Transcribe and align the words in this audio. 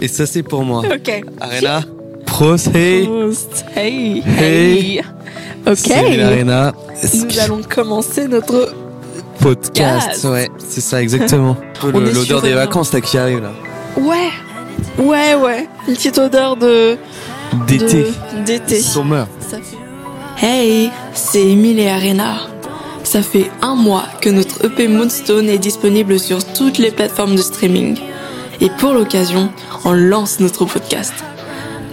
Et 0.00 0.08
ça, 0.08 0.26
c'est 0.26 0.42
pour 0.42 0.64
moi. 0.64 0.82
Ok. 0.92 1.24
Arena, 1.40 1.82
Prost, 2.26 2.74
hey, 2.74 3.06
Prost. 3.06 3.64
Hey. 3.74 4.22
Hey. 4.38 5.00
Ok. 5.66 5.90
Arena. 5.90 6.72
Nous 7.02 7.38
allons 7.40 7.60
commencer 7.62 8.28
notre. 8.28 8.74
Podcast, 9.40 10.24
ouais, 10.24 10.48
c'est 10.58 10.80
ça, 10.80 11.02
exactement. 11.02 11.56
L'odeur 11.92 12.40
des 12.40 12.54
vacances 12.54 12.92
là 12.92 13.00
qui 13.02 13.18
arrive 13.18 13.42
là. 13.42 13.52
Ouais. 13.98 14.30
Ouais, 14.98 15.34
ouais. 15.34 15.68
Une 15.86 15.94
petite 15.94 16.16
odeur 16.18 16.56
de. 16.56 16.96
D'été. 17.66 18.06
D'été. 18.46 18.80
Summer. 18.80 19.26
Ça 19.40 19.58
fait- 19.58 19.76
Hey, 20.46 20.90
c'est 21.14 21.42
Emile 21.46 21.78
et 21.80 21.88
Arena. 21.90 22.36
Ça 23.16 23.22
fait 23.22 23.50
un 23.62 23.74
mois 23.76 24.04
que 24.20 24.28
notre 24.28 24.66
EP 24.66 24.88
Moonstone 24.88 25.48
est 25.48 25.56
disponible 25.56 26.20
sur 26.20 26.44
toutes 26.52 26.76
les 26.76 26.90
plateformes 26.90 27.34
de 27.34 27.40
streaming. 27.40 27.96
Et 28.60 28.68
pour 28.68 28.92
l'occasion, 28.92 29.48
on 29.86 29.94
lance 29.94 30.38
notre 30.38 30.66
podcast. 30.66 31.14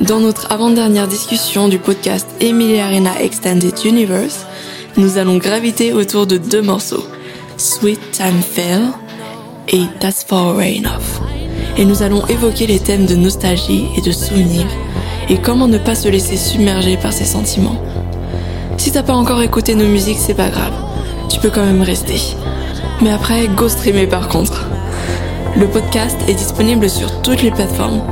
Dans 0.01 0.19
notre 0.19 0.51
avant-dernière 0.51 1.07
discussion 1.07 1.69
du 1.69 1.79
podcast 1.79 2.27
Emile 2.41 2.71
et 2.71 2.81
Arena 2.81 3.21
Extended 3.21 3.73
Universe, 3.85 4.45
nous 4.97 5.17
allons 5.17 5.37
graviter 5.37 5.93
autour 5.93 6.27
de 6.27 6.35
deux 6.35 6.61
morceaux, 6.61 7.05
Sweet 7.55 8.01
Time 8.11 8.41
Fell 8.41 8.81
et 9.69 9.83
That's 10.01 10.25
Far 10.25 10.49
Away 10.49 10.79
Enough. 10.79 11.21
Et 11.77 11.85
nous 11.85 12.03
allons 12.03 12.25
évoquer 12.27 12.67
les 12.67 12.79
thèmes 12.79 13.05
de 13.05 13.15
nostalgie 13.15 13.85
et 13.95 14.01
de 14.01 14.11
souvenirs 14.11 14.67
et 15.29 15.37
comment 15.37 15.69
ne 15.69 15.77
pas 15.77 15.95
se 15.95 16.09
laisser 16.09 16.35
submerger 16.35 16.97
par 16.97 17.13
ces 17.13 17.23
sentiments. 17.23 17.81
Si 18.75 18.91
t'as 18.91 19.03
pas 19.03 19.13
encore 19.13 19.41
écouté 19.41 19.73
nos 19.73 19.87
musiques, 19.87 20.19
c'est 20.19 20.33
pas 20.33 20.49
grave. 20.49 20.92
Tu 21.33 21.39
peux 21.39 21.49
quand 21.49 21.65
même 21.65 21.81
rester. 21.81 22.35
Mais 23.01 23.09
après, 23.09 23.47
go 23.47 23.67
streamer 23.67 24.05
par 24.05 24.27
contre. 24.29 24.67
Le 25.57 25.67
podcast 25.67 26.15
est 26.27 26.35
disponible 26.35 26.87
sur 26.87 27.23
toutes 27.23 27.41
les 27.41 27.49
plateformes. 27.49 28.03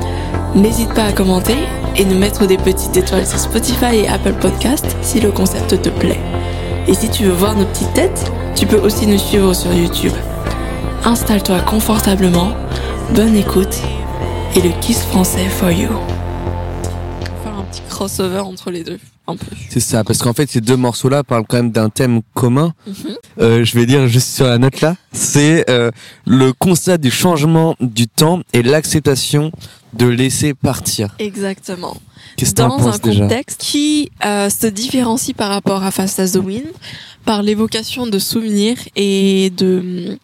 N'hésite 0.56 0.92
pas 0.96 1.04
à 1.04 1.12
commenter 1.12 1.56
et 1.96 2.04
nous 2.04 2.18
mettre 2.18 2.48
des 2.48 2.58
petites 2.58 2.98
étoiles 2.98 3.28
sur 3.28 3.38
Spotify 3.38 3.98
et 3.98 4.08
Apple 4.08 4.34
Podcast 4.34 4.98
si 5.04 5.20
le 5.20 5.32
concept 5.32 5.80
te 5.84 5.90
plaît. 5.90 6.20
Et 6.88 6.96
si 6.96 7.12
tu 7.12 7.26
veux 7.26 7.32
voir 7.32 7.56
nos 7.56 7.66
petites 7.66 7.94
têtes, 7.94 8.32
tu 8.56 8.66
peux 8.66 8.80
aussi 8.80 9.06
nous 9.06 9.20
suivre 9.20 9.54
sur 9.54 9.72
YouTube. 9.72 10.14
Installe-toi 11.06 11.60
confortablement, 11.60 12.54
bonne 13.14 13.36
écoute 13.36 13.78
et 14.56 14.62
le 14.62 14.72
kiss 14.82 15.04
français 15.04 15.46
for 15.46 15.70
you. 15.70 15.90
Faire 17.44 17.54
un 17.56 17.64
petit 17.72 17.84
crossover 17.88 18.40
entre 18.40 18.72
les 18.72 18.84
deux, 18.84 18.98
C'est 19.70 19.80
ça, 19.80 20.04
parce 20.04 20.20
qu'en 20.20 20.34
fait, 20.34 20.50
ces 20.50 20.62
deux 20.62 20.76
morceaux-là 20.76 21.24
parlent 21.24 21.46
quand 21.48 21.58
même 21.58 21.72
d'un 21.72 21.90
thème 21.90 22.22
commun. 22.34 22.74
Mhm. 22.86 22.94
Euh, 23.40 23.64
je 23.64 23.78
vais 23.78 23.86
dire 23.86 24.08
juste 24.08 24.30
sur 24.36 24.46
la 24.46 24.58
note 24.58 24.82
là, 24.82 24.96
c'est 25.14 25.70
euh, 25.70 25.92
le 26.26 26.52
constat 26.54 26.98
du 26.98 27.12
changement 27.12 27.76
du 27.80 28.08
temps 28.08 28.42
et 28.54 28.64
l'acceptation 28.64 29.52
de 29.94 30.08
laisser 30.08 30.54
partir. 30.54 31.16
Exactement. 31.20 31.96
Dans 32.56 32.88
un 32.88 32.98
contexte 32.98 33.62
qui 33.62 34.10
euh, 34.26 34.50
se 34.50 34.68
différencie 34.68 35.36
par 35.36 35.50
rapport 35.50 35.84
à 35.84 35.92
Fast 35.92 36.20
as 36.20 36.32
the 36.32 36.38
Wind, 36.38 36.66
par 37.26 37.44
l'évocation 37.44 38.08
de 38.08 38.18
souvenirs 38.20 38.78
et 38.96 39.52
de 39.56 40.18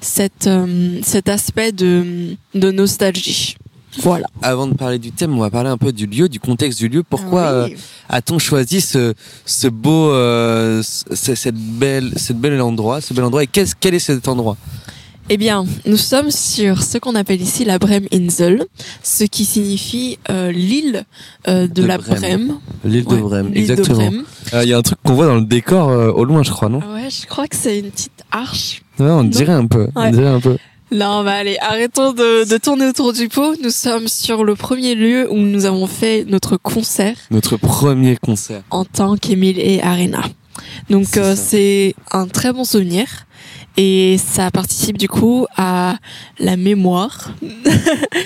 cette, 0.00 0.46
euh, 0.46 1.00
cet 1.02 1.28
aspect 1.28 1.72
de, 1.72 2.36
de 2.54 2.70
nostalgie. 2.70 3.56
Voilà. 3.98 4.26
Avant 4.42 4.66
de 4.66 4.74
parler 4.74 4.98
du 4.98 5.12
thème, 5.12 5.34
on 5.36 5.40
va 5.40 5.50
parler 5.50 5.70
un 5.70 5.78
peu 5.78 5.92
du 5.92 6.06
lieu, 6.06 6.28
du 6.28 6.40
contexte 6.40 6.78
du 6.78 6.88
lieu. 6.88 7.02
Pourquoi 7.02 7.64
Oui. 7.64 7.72
euh, 7.72 7.76
a-t-on 8.08 8.38
choisi 8.38 8.80
ce, 8.80 9.14
ce 9.44 9.68
beau, 9.68 10.10
euh, 10.10 10.82
ce- 10.82 11.34
cette 11.34 11.56
belle, 11.56 12.12
cette 12.16 12.38
belle 12.38 12.60
endroit, 12.60 13.00
ce 13.00 13.14
bel 13.14 13.24
endroit 13.24 13.42
Et 13.42 13.46
qu'est-ce, 13.46 13.74
quel 13.78 13.94
est 13.94 13.98
cet 13.98 14.28
endroit? 14.28 14.56
Eh 15.28 15.38
bien, 15.38 15.64
nous 15.86 15.96
sommes 15.96 16.30
sur 16.30 16.84
ce 16.84 16.98
qu'on 16.98 17.16
appelle 17.16 17.42
ici 17.42 17.64
la 17.64 17.80
Bremeninsel, 17.80 18.64
ce 19.02 19.24
qui 19.24 19.44
signifie 19.44 20.18
euh, 20.30 20.52
l'île 20.52 21.04
euh, 21.48 21.66
de, 21.66 21.82
De 21.82 21.84
la 21.84 21.98
Brême. 21.98 22.16
Brême. 22.20 22.54
L'île 22.84 23.04
de 23.06 23.14
Ouais, 23.14 23.20
Brême, 23.22 23.50
exactement. 23.52 24.08
Euh, 24.54 24.62
Il 24.62 24.68
y 24.68 24.72
a 24.72 24.78
un 24.78 24.82
truc 24.82 24.98
qu'on 25.04 25.14
voit 25.14 25.26
dans 25.26 25.34
le 25.34 25.44
décor 25.44 25.88
euh, 25.88 26.12
au 26.12 26.24
loin, 26.24 26.44
je 26.44 26.50
crois, 26.52 26.68
non? 26.68 26.78
Ouais, 26.78 27.08
je 27.10 27.26
crois 27.26 27.48
que 27.48 27.56
c'est 27.56 27.80
une 27.80 27.90
petite 27.90 28.12
arche 28.30 28.82
Ouais, 29.00 29.10
on 29.10 29.24
dirait 29.24 29.52
un 29.52 29.66
peu. 29.66 29.88
On 29.96 30.02
Ouais. 30.02 30.12
dirait 30.12 30.28
un 30.28 30.38
peu. 30.40 30.58
Non, 30.92 31.24
bah 31.24 31.34
allez, 31.34 31.58
arrêtons 31.60 32.12
de, 32.12 32.48
de 32.48 32.58
tourner 32.58 32.86
autour 32.86 33.12
du 33.12 33.28
pot. 33.28 33.54
Nous 33.62 33.70
sommes 33.70 34.06
sur 34.06 34.44
le 34.44 34.54
premier 34.54 34.94
lieu 34.94 35.26
où 35.30 35.36
nous 35.36 35.64
avons 35.64 35.86
fait 35.88 36.24
notre 36.28 36.56
concert 36.56 37.16
Notre 37.30 37.56
premier 37.56 38.16
concert. 38.16 38.62
en 38.70 38.84
tant 38.84 39.16
qu'Emile 39.16 39.58
et 39.58 39.82
Arena. 39.82 40.22
Donc 40.88 41.16
euh, 41.16 41.34
c'est 41.36 41.94
un 42.12 42.26
très 42.28 42.52
bon 42.52 42.64
souvenir 42.64 43.06
et 43.76 44.16
ça 44.18 44.50
participe 44.50 44.96
du 44.98 45.08
coup 45.08 45.46
à 45.56 45.96
la 46.38 46.56
mémoire 46.56 47.30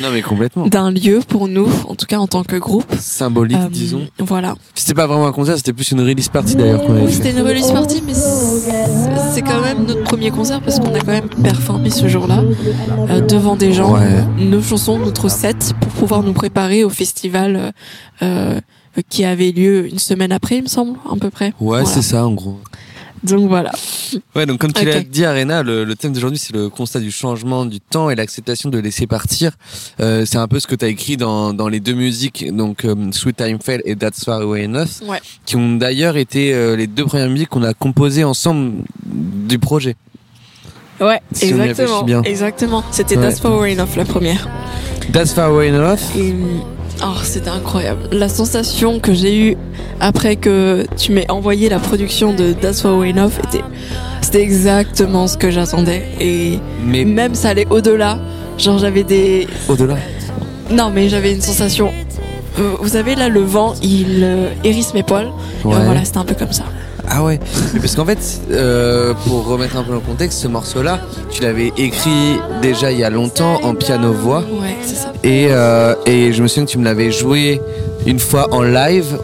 Non, 0.03 0.11
mais 0.13 0.23
complètement. 0.23 0.67
d'un 0.67 0.91
lieu 0.91 1.21
pour 1.27 1.49
nous, 1.49 1.69
en 1.89 1.95
tout 1.95 2.07
cas 2.07 2.19
en 2.19 2.27
tant 2.27 2.45
que 2.45 2.57
groupe. 2.57 2.93
Symbolique, 2.99 3.57
Euh, 3.59 3.69
disons. 3.69 4.07
Voilà. 4.19 4.55
C'était 4.75 4.95
pas 4.95 5.07
vraiment 5.07 5.27
un 5.27 5.33
concert, 5.33 5.57
c'était 5.57 5.73
plus 5.73 5.91
une 5.93 6.01
release 6.01 6.29
party 6.29 6.55
d'ailleurs 6.57 6.83
qu'on 6.85 6.95
avait 6.95 7.07
Oui, 7.07 7.13
c'était 7.13 7.33
une 7.33 7.43
release 7.43 7.71
party, 7.73 8.03
mais 8.07 8.15
c'est 8.15 9.43
quand 9.43 9.61
même 9.61 9.85
notre 9.87 10.03
premier 10.05 10.31
concert 10.31 10.61
parce 10.61 10.79
qu'on 10.79 10.95
a 10.95 11.01
quand 11.01 11.07
même 11.13 11.29
performé 11.43 11.91
ce 11.91 12.09
jour-là 12.09 12.43
euh, 13.11 13.21
devant 13.21 13.57
des 13.57 13.73
gens. 13.73 13.95
Ouais. 13.95 14.25
Nos 14.39 14.63
chansons, 14.63 14.99
notre 14.99 15.29
set 15.29 15.75
pour 15.81 15.91
pouvoir 15.93 16.23
nous 16.23 16.33
préparer 16.33 16.85
au 16.85 16.91
festival 16.91 17.57
euh, 17.57 17.71
euh, 18.23 18.61
qui 19.09 19.25
avait 19.25 19.51
lieu 19.53 19.89
une 19.89 19.99
semaine 19.99 20.33
après, 20.33 20.57
il 20.59 20.63
me 20.65 20.69
semble, 20.69 20.99
à 21.11 21.17
peu 21.17 21.31
près. 21.31 21.47
Ouais, 21.47 21.53
Voilà. 21.81 21.85
c'est 21.87 22.03
ça 22.03 22.27
en 22.27 22.33
gros. 22.33 22.59
Donc 23.23 23.49
voilà. 23.49 23.71
Ouais, 24.35 24.47
donc 24.47 24.59
comme 24.59 24.73
tu 24.73 24.85
l'as 24.85 25.01
dit, 25.03 25.25
Arena, 25.25 25.63
le, 25.63 25.85
le 25.85 25.95
thème 25.97 26.13
d'aujourd'hui, 26.13 26.39
c'est 26.39 26.55
le 26.55 26.69
constat 26.69 27.01
du 27.01 27.11
changement 27.11 27.65
du 27.67 27.81
temps 27.81 28.11
et 28.11 28.15
l'acceptation 28.15 28.69
de 28.71 28.79
laisser 28.79 29.07
partir. 29.07 29.53
Euh, 30.01 30.25
c'est 30.27 30.39
un 30.39 30.49
peu 30.49 30.61
ce 30.61 30.67
que 30.67 30.75
tu 30.75 30.85
as 30.85 30.89
écrit 30.89 31.17
dans, 31.17 31.53
dans 31.55 31.69
les 31.69 31.81
deux 31.81 31.95
musiques, 31.95 32.45
donc 32.55 32.85
euh, 32.85 32.95
Sweet 33.13 33.37
Time 33.37 33.59
Fell 33.63 33.83
et 33.85 33.97
That's 33.97 34.25
Far 34.25 34.41
Away 34.41 34.65
Enough, 34.65 35.03
Ouais. 35.09 35.21
qui 35.47 35.57
ont 35.57 35.77
d'ailleurs 35.77 36.17
été 36.17 36.53
euh, 36.55 36.77
les 36.77 36.87
deux 36.87 37.05
premières 37.05 37.29
musiques 37.31 37.49
qu'on 37.51 37.63
a 37.63 37.75
composées 37.75 38.25
ensemble 38.25 38.83
du 39.05 39.59
projet. 39.59 39.97
Ouais, 41.01 41.21
Si 41.33 41.47
exactement. 41.47 42.03
bien. 42.03 42.23
Exactement. 42.23 42.85
C'était 42.91 43.17
Ouais. 43.17 43.23
That's 43.29 43.41
Power 43.41 43.73
Enough 43.73 43.97
la 43.97 44.05
première. 44.05 44.49
That's 45.13 45.33
Far 45.33 45.47
Away 45.51 45.71
Enough, 45.71 45.99
Et 46.17 46.35
oh, 47.03 47.19
c'était 47.23 47.51
incroyable. 47.51 48.09
La 48.13 48.29
sensation 48.29 49.01
que 49.01 49.13
j'ai 49.13 49.39
eue 49.39 49.57
après 50.01 50.37
que 50.37 50.87
tu 50.97 51.13
m'aies 51.13 51.31
envoyé 51.31 51.69
la 51.69 51.79
production 51.79 52.33
de 52.33 52.53
That's 52.53 52.83
Power 52.83 53.11
Enough 53.11 53.33
était 53.49 53.65
c'était 54.23 54.43
exactement 54.43 55.27
ce 55.27 55.37
que 55.37 55.51
j'attendais 55.51 56.05
et 56.21 56.59
mais 56.85 57.05
même 57.05 57.35
ça 57.35 57.51
allait 57.51 57.67
au-delà. 57.71 58.19
Genre 58.59 58.79
j'avais 58.79 59.05
des 59.05 59.47
au-delà. 59.69 59.97
non 60.71 60.91
mais 60.91 61.09
j'avais 61.09 61.33
une 61.33 61.41
sensation 61.41 61.91
euh, 62.59 62.75
vous 62.81 62.91
savez 62.91 63.15
là 63.15 63.29
le 63.29 63.41
vent 63.41 63.75
il 63.83 64.21
euh, 64.23 64.51
hérisse 64.65 64.95
mes 64.95 65.03
poils. 65.03 65.31
Ouais. 65.65 65.77
voilà, 65.85 66.05
c'était 66.05 66.19
un 66.19 66.25
peu 66.25 66.35
comme 66.35 66.53
ça. 66.53 66.65
Ah 67.13 67.25
ouais, 67.25 67.41
Mais 67.75 67.81
parce 67.81 67.97
qu'en 67.97 68.05
fait, 68.05 68.41
euh, 68.53 69.15
pour 69.27 69.45
remettre 69.47 69.77
un 69.77 69.83
peu 69.83 69.89
dans 69.91 69.97
le 69.97 70.01
contexte, 70.01 70.39
ce 70.39 70.47
morceau-là, 70.47 71.01
tu 71.29 71.43
l'avais 71.43 71.73
écrit 71.77 72.39
déjà 72.63 72.93
il 72.93 72.99
y 72.99 73.05
a 73.05 73.11
longtemps 73.11 73.61
en 73.65 73.75
piano-voix. 73.75 74.45
Ouais, 74.61 74.77
c'est 74.83 74.95
ça. 74.95 75.13
Et, 75.25 75.49
euh, 75.51 75.95
et 76.07 76.33
je 76.33 76.41
me 76.41 76.47
souviens 76.47 76.67
que 76.67 76.71
tu 76.71 76.79
me 76.79 76.85
l'avais 76.85 77.11
joué 77.11 77.61
une 78.07 78.21
fois 78.21 78.55
en 78.55 78.63
live. 78.63 79.19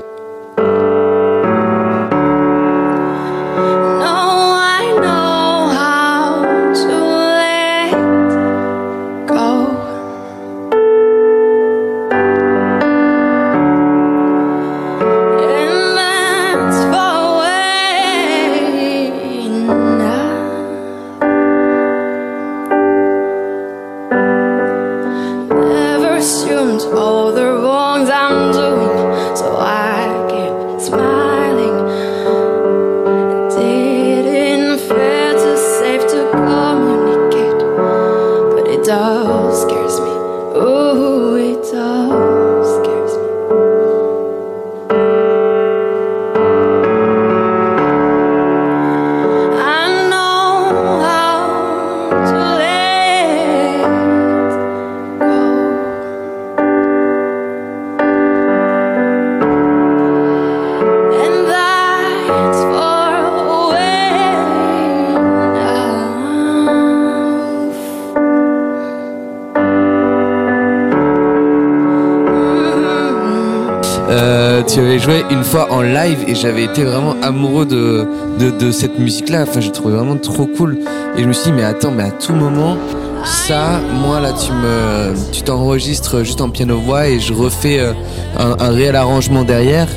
Joué 75.06 75.25
une 75.31 75.44
fois 75.44 75.69
en 75.73 75.82
live 75.82 76.19
et 76.26 76.35
j'avais 76.35 76.64
été 76.64 76.82
vraiment 76.85 77.14
amoureux 77.23 77.64
de, 77.67 78.06
de, 78.41 78.50
de 78.50 78.70
cette 78.73 78.99
musique-là. 78.99 79.44
Enfin, 79.49 79.61
je 79.61 79.70
trouvais 79.70 79.94
vraiment 79.94 80.17
trop 80.17 80.47
cool. 80.47 80.79
Et 81.17 81.23
je 81.23 81.26
me 81.29 81.32
suis 81.32 81.50
dit, 81.50 81.56
mais 81.56 81.62
attends, 81.64 81.93
mais 81.93 82.03
à 82.05 82.11
tout 82.11 82.32
moment, 82.32 82.76
ça, 83.25 83.81
moi 84.03 84.20
là, 84.20 84.32
tu 84.32 84.50
me, 84.53 85.14
tu 85.32 85.43
t'enregistres 85.43 86.25
juste 86.25 86.41
en 86.41 86.50
piano-voix 86.50 87.06
et 87.08 87.20
je 87.20 87.32
refais 87.32 87.79
euh, 87.79 87.93
un, 88.38 88.56
un 88.58 88.70
réel 88.70 88.97
arrangement 88.97 89.44
derrière. 89.44 89.88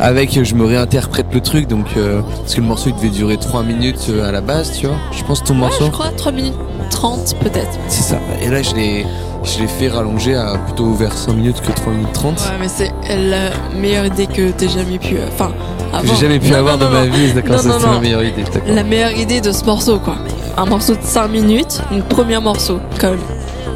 Avec, 0.00 0.38
je 0.44 0.54
me 0.54 0.64
réinterprète 0.64 1.26
le 1.34 1.40
truc, 1.40 1.66
donc 1.66 1.86
euh, 1.96 2.20
parce 2.40 2.54
que 2.54 2.60
le 2.60 2.66
morceau 2.68 2.90
il 2.90 2.94
devait 2.94 3.08
durer 3.08 3.36
3 3.36 3.64
minutes 3.64 4.06
euh, 4.10 4.28
à 4.28 4.30
la 4.32 4.40
base, 4.40 4.70
tu 4.78 4.86
vois. 4.86 4.94
Je 5.10 5.24
pense 5.24 5.42
ton 5.42 5.54
Ouais, 5.54 5.60
morceau. 5.60 5.86
je 5.86 5.90
crois 5.90 6.10
3 6.16 6.30
minutes 6.30 6.54
30 6.90 7.34
peut-être. 7.40 7.76
C'est 7.88 8.02
ça. 8.04 8.18
Et 8.40 8.46
là, 8.48 8.62
je 8.62 8.74
l'ai, 8.76 9.04
je 9.44 9.60
l'ai 9.60 9.66
fait 9.68 9.88
rallonger 9.88 10.34
à 10.34 10.56
plutôt 10.58 10.92
vers 10.92 11.12
5 11.12 11.32
minutes 11.34 11.60
que 11.60 11.72
3 11.72 11.92
minutes 11.92 12.12
30. 12.12 12.38
Ouais, 12.38 12.44
mais 12.60 12.68
c'est 12.68 12.92
la 13.08 13.50
meilleure 13.78 14.06
idée 14.06 14.26
que 14.26 14.50
t'aies 14.50 14.68
jamais 14.68 14.98
pu. 14.98 15.16
euh, 15.16 15.26
Enfin, 15.32 15.52
avoir. 15.92 16.14
j'ai 16.16 16.20
jamais 16.26 16.38
pu 16.38 16.50
Non, 16.50 16.58
avoir 16.58 16.76
non, 16.78 16.84
dans 16.86 16.90
non, 16.90 17.00
ma 17.00 17.06
vie, 17.06 17.32
d'accord, 17.32 17.58
c'était 17.60 17.86
la 17.86 18.00
meilleure 18.00 18.24
idée. 18.24 18.44
La 18.66 18.82
meilleure 18.82 19.12
idée 19.12 19.40
de 19.40 19.52
ce 19.52 19.64
morceau, 19.64 19.98
quoi. 19.98 20.16
Un 20.56 20.66
morceau 20.66 20.94
de 20.94 21.02
5 21.02 21.28
minutes, 21.28 21.80
un 21.92 22.00
premier 22.00 22.38
morceau, 22.40 22.80
quand 23.00 23.10
même. 23.10 23.20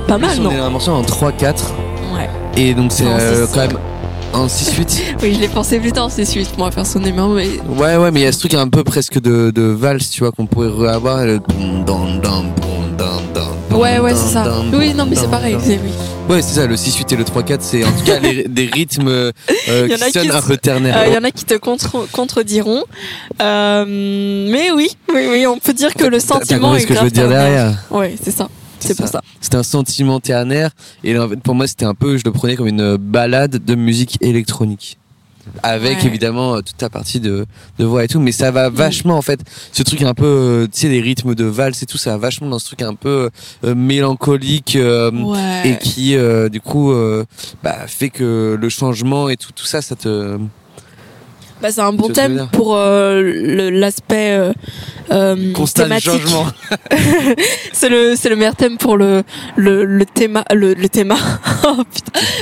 Pas 0.09 0.19
mal, 0.19 0.31
on 0.41 0.43
non? 0.44 0.50
est 0.50 0.59
un 0.59 0.70
morceau 0.70 0.93
en 0.93 1.03
3-4, 1.03 1.55
Ouais. 2.15 2.29
et 2.56 2.75
donc 2.75 2.91
c'est 2.93 3.05
euh, 3.06 3.47
quand 3.55 3.61
même 3.61 3.79
en 4.35 4.47
6-8. 4.47 5.00
Oui, 5.23 5.35
je 5.35 5.41
l'ai 5.41 5.49
pensé 5.49 5.79
plus 5.79 5.93
tard, 5.93 6.08
c'est 6.11 6.25
suite, 6.25 6.58
moi, 6.58 6.70
personnellement, 6.70 7.29
mais. 7.29 7.47
Ouais, 7.69 7.97
ouais, 7.97 8.11
mais 8.11 8.20
il 8.20 8.23
y 8.25 8.26
a 8.26 8.32
ce 8.32 8.41
truc 8.41 8.55
un 8.55 8.69
peu 8.69 8.82
presque 8.82 9.20
de, 9.20 9.50
de 9.53 9.62
valse, 9.62 10.11
tu 10.11 10.20
vois, 10.25 10.32
qu'on 10.32 10.47
pourrait 10.47 10.69
reavoir. 10.69 11.25
Le... 11.25 11.38
dun, 11.38 11.85
dun, 11.87 12.20
dun, 12.20 12.44
Ouais, 13.71 13.99
ouais, 13.99 14.15
c'est 14.15 14.33
ça. 14.33 14.45
Oui, 14.73 14.93
non, 14.95 15.07
mais 15.07 15.17
c'est 15.17 15.31
pareil, 15.31 15.57
oui. 15.67 15.79
Ouais, 16.29 16.41
c'est 16.43 16.55
ça, 16.61 16.67
le 16.67 16.77
6-8 16.77 17.13
et 17.13 17.17
le 17.17 17.25
3-4, 17.25 17.59
c'est 17.61 17.85
en 17.85 17.91
tout 17.93 18.05
cas 18.05 18.21
les- 18.21 18.45
des 18.47 18.67
rythmes 18.67 19.09
euh, 19.09 19.33
qui 19.89 20.13
sonnent 20.13 20.31
un 20.31 20.41
peu 20.43 20.57
ternaires. 20.57 20.97
Euh, 20.99 21.05
Il 21.09 21.15
y 21.15 21.19
en 21.19 21.25
a 21.25 21.31
qui 21.33 21.45
te 21.45 21.55
contre- 21.55 22.07
contrediront. 22.13 22.85
Euh, 23.41 23.85
mais 23.89 24.71
oui, 24.71 24.91
oui, 25.13 25.27
oui, 25.31 25.47
on 25.47 25.59
peut 25.59 25.73
dire 25.73 25.95
que 25.95 26.05
le 26.05 26.21
sentiment 26.21 26.77
est 26.77 26.81
ce 26.81 26.87
que 26.87 26.91
je 26.95 26.99
grave 26.99 27.05
veux 27.07 27.11
dire 27.11 27.29
ternaire. 27.29 27.51
derrière 27.51 27.85
Ouais, 27.91 28.15
c'est 28.23 28.31
ça. 28.31 28.49
C'est 28.79 28.97
pour 28.97 29.07
ça. 29.09 29.21
C'était 29.41 29.57
un 29.57 29.63
sentiment 29.63 30.19
ternaire, 30.21 30.71
et 31.05 31.17
en 31.19 31.29
fait, 31.29 31.37
pour 31.37 31.55
moi, 31.55 31.67
c'était 31.69 31.85
un 31.85 31.95
peu, 31.95 32.17
je 32.17 32.23
le 32.25 32.33
prenais 32.33 32.57
comme 32.57 32.67
une 32.69 32.97
balade 32.97 33.65
de 33.65 33.75
musique 33.77 34.19
électronique. 34.21 34.99
Avec 35.62 35.99
Ouais. 35.99 36.06
évidemment 36.06 36.55
euh, 36.56 36.61
toute 36.61 36.81
la 36.81 36.89
partie 36.89 37.19
de, 37.21 37.47
de 37.79 37.85
voix 37.85 38.05
et 38.05 38.09
tout, 38.09 38.21
mais 38.21 38.33
ça 38.33 38.50
va 38.50 38.69
vachement 38.71 39.17
en 39.17 39.23
fait. 39.23 39.41
Ce 39.73 39.83
truc 39.83 40.03
un 40.03 40.15
peu, 40.15 40.25
euh, 40.25 40.65
tu 40.73 40.81
sais, 40.81 40.89
les 40.89 41.00
rythmes 41.00 41.35
de 41.35 41.44
valse 41.44 41.83
et 41.83 41.87
tout, 41.87 41.99
ça 41.99 42.11
va 42.12 42.17
vachement 42.19 42.49
dans 42.49 42.59
ce 42.59 42.67
truc 42.67 42.83
un 42.83 42.94
peu 42.94 43.29
euh, 43.65 43.75
mélancolique 43.75 44.77
euh, 44.77 45.11
Ouais. 45.11 45.62
et 45.71 45.79
qui 45.79 46.17
euh, 46.17 46.49
du 46.49 46.61
coup 46.61 46.94
bah, 47.62 47.77
fait 47.87 48.11
que 48.11 48.56
le 48.61 48.69
changement 48.69 49.29
et 49.29 49.37
tout, 49.37 49.50
tout 49.55 49.67
ça, 49.67 49.83
ça 49.83 49.97
te. 49.97 50.39
Bah, 51.61 51.71
c'est 51.71 51.81
un 51.81 51.93
bon 51.93 52.09
thème 52.09 52.49
pour 52.53 52.77
l'aspect 52.77 54.53
Constat 55.55 55.89
du 55.89 56.00
changement. 56.00 56.47
c'est 57.73 57.89
le 57.89 58.15
c'est 58.17 58.29
le 58.29 58.37
meilleur 58.37 58.56
thème 58.56 58.79
pour 58.79 58.97
le 58.97 59.23
le 59.56 59.85
le 59.85 60.05
thème 60.06 60.43
le, 60.53 60.75
le 60.75 60.89
thème 60.89 61.15
oh, 61.65 61.83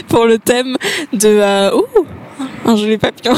pour 0.08 0.26
le 0.26 0.38
thème 0.38 0.76
de 1.12 1.74
ouh 1.74 1.84
un 2.66 2.76
joli 2.76 2.98
papillon 2.98 3.34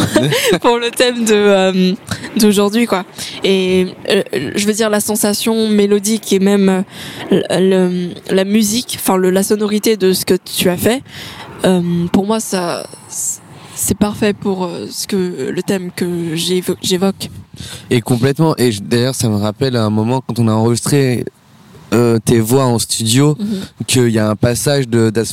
pour 0.61 0.79
le 0.79 0.91
thème 0.91 1.25
de 1.25 1.33
euh, 1.35 1.93
d'aujourd'hui 2.37 2.87
quoi. 2.87 3.05
Et 3.45 3.87
euh, 4.11 4.23
je 4.57 4.67
veux 4.67 4.73
dire 4.73 4.91
la 4.91 5.01
sensation 5.01 5.69
mélodique 5.69 6.33
et 6.33 6.39
même 6.39 6.85
euh, 7.33 7.41
le- 7.51 8.11
la 8.35 8.45
musique 8.45 8.97
enfin 8.99 9.17
la 9.19 9.43
sonorité 9.43 9.97
de 9.97 10.13
ce 10.13 10.25
que 10.25 10.35
tu 10.35 10.69
as 10.69 10.77
fait 10.77 11.03
pour 12.13 12.27
moi 12.27 12.41
ça 12.41 12.85
c'est 13.09 13.97
parfait 13.97 14.33
pour 14.33 14.69
ce 14.91 15.07
que 15.07 15.51
le 15.51 15.63
thème 15.63 15.91
que 15.95 16.35
j'évo- 16.35 16.77
j'évoque. 16.83 17.31
Et 17.91 18.01
complètement. 18.01 18.55
Et 18.57 18.71
d'ailleurs, 18.83 19.15
ça 19.15 19.29
me 19.29 19.37
rappelle 19.37 19.77
un 19.77 19.91
moment 19.91 20.21
quand 20.27 20.39
on 20.39 20.47
a 20.49 20.53
enregistré 20.53 21.25
euh, 21.93 22.19
tes 22.25 22.39
voix 22.41 22.65
en 22.65 22.79
studio, 22.79 23.37
qu'il 23.87 24.09
y 24.09 24.19
a 24.19 24.29
un 24.29 24.37
passage 24.37 24.89
de 24.89 25.11
Das 25.11 25.33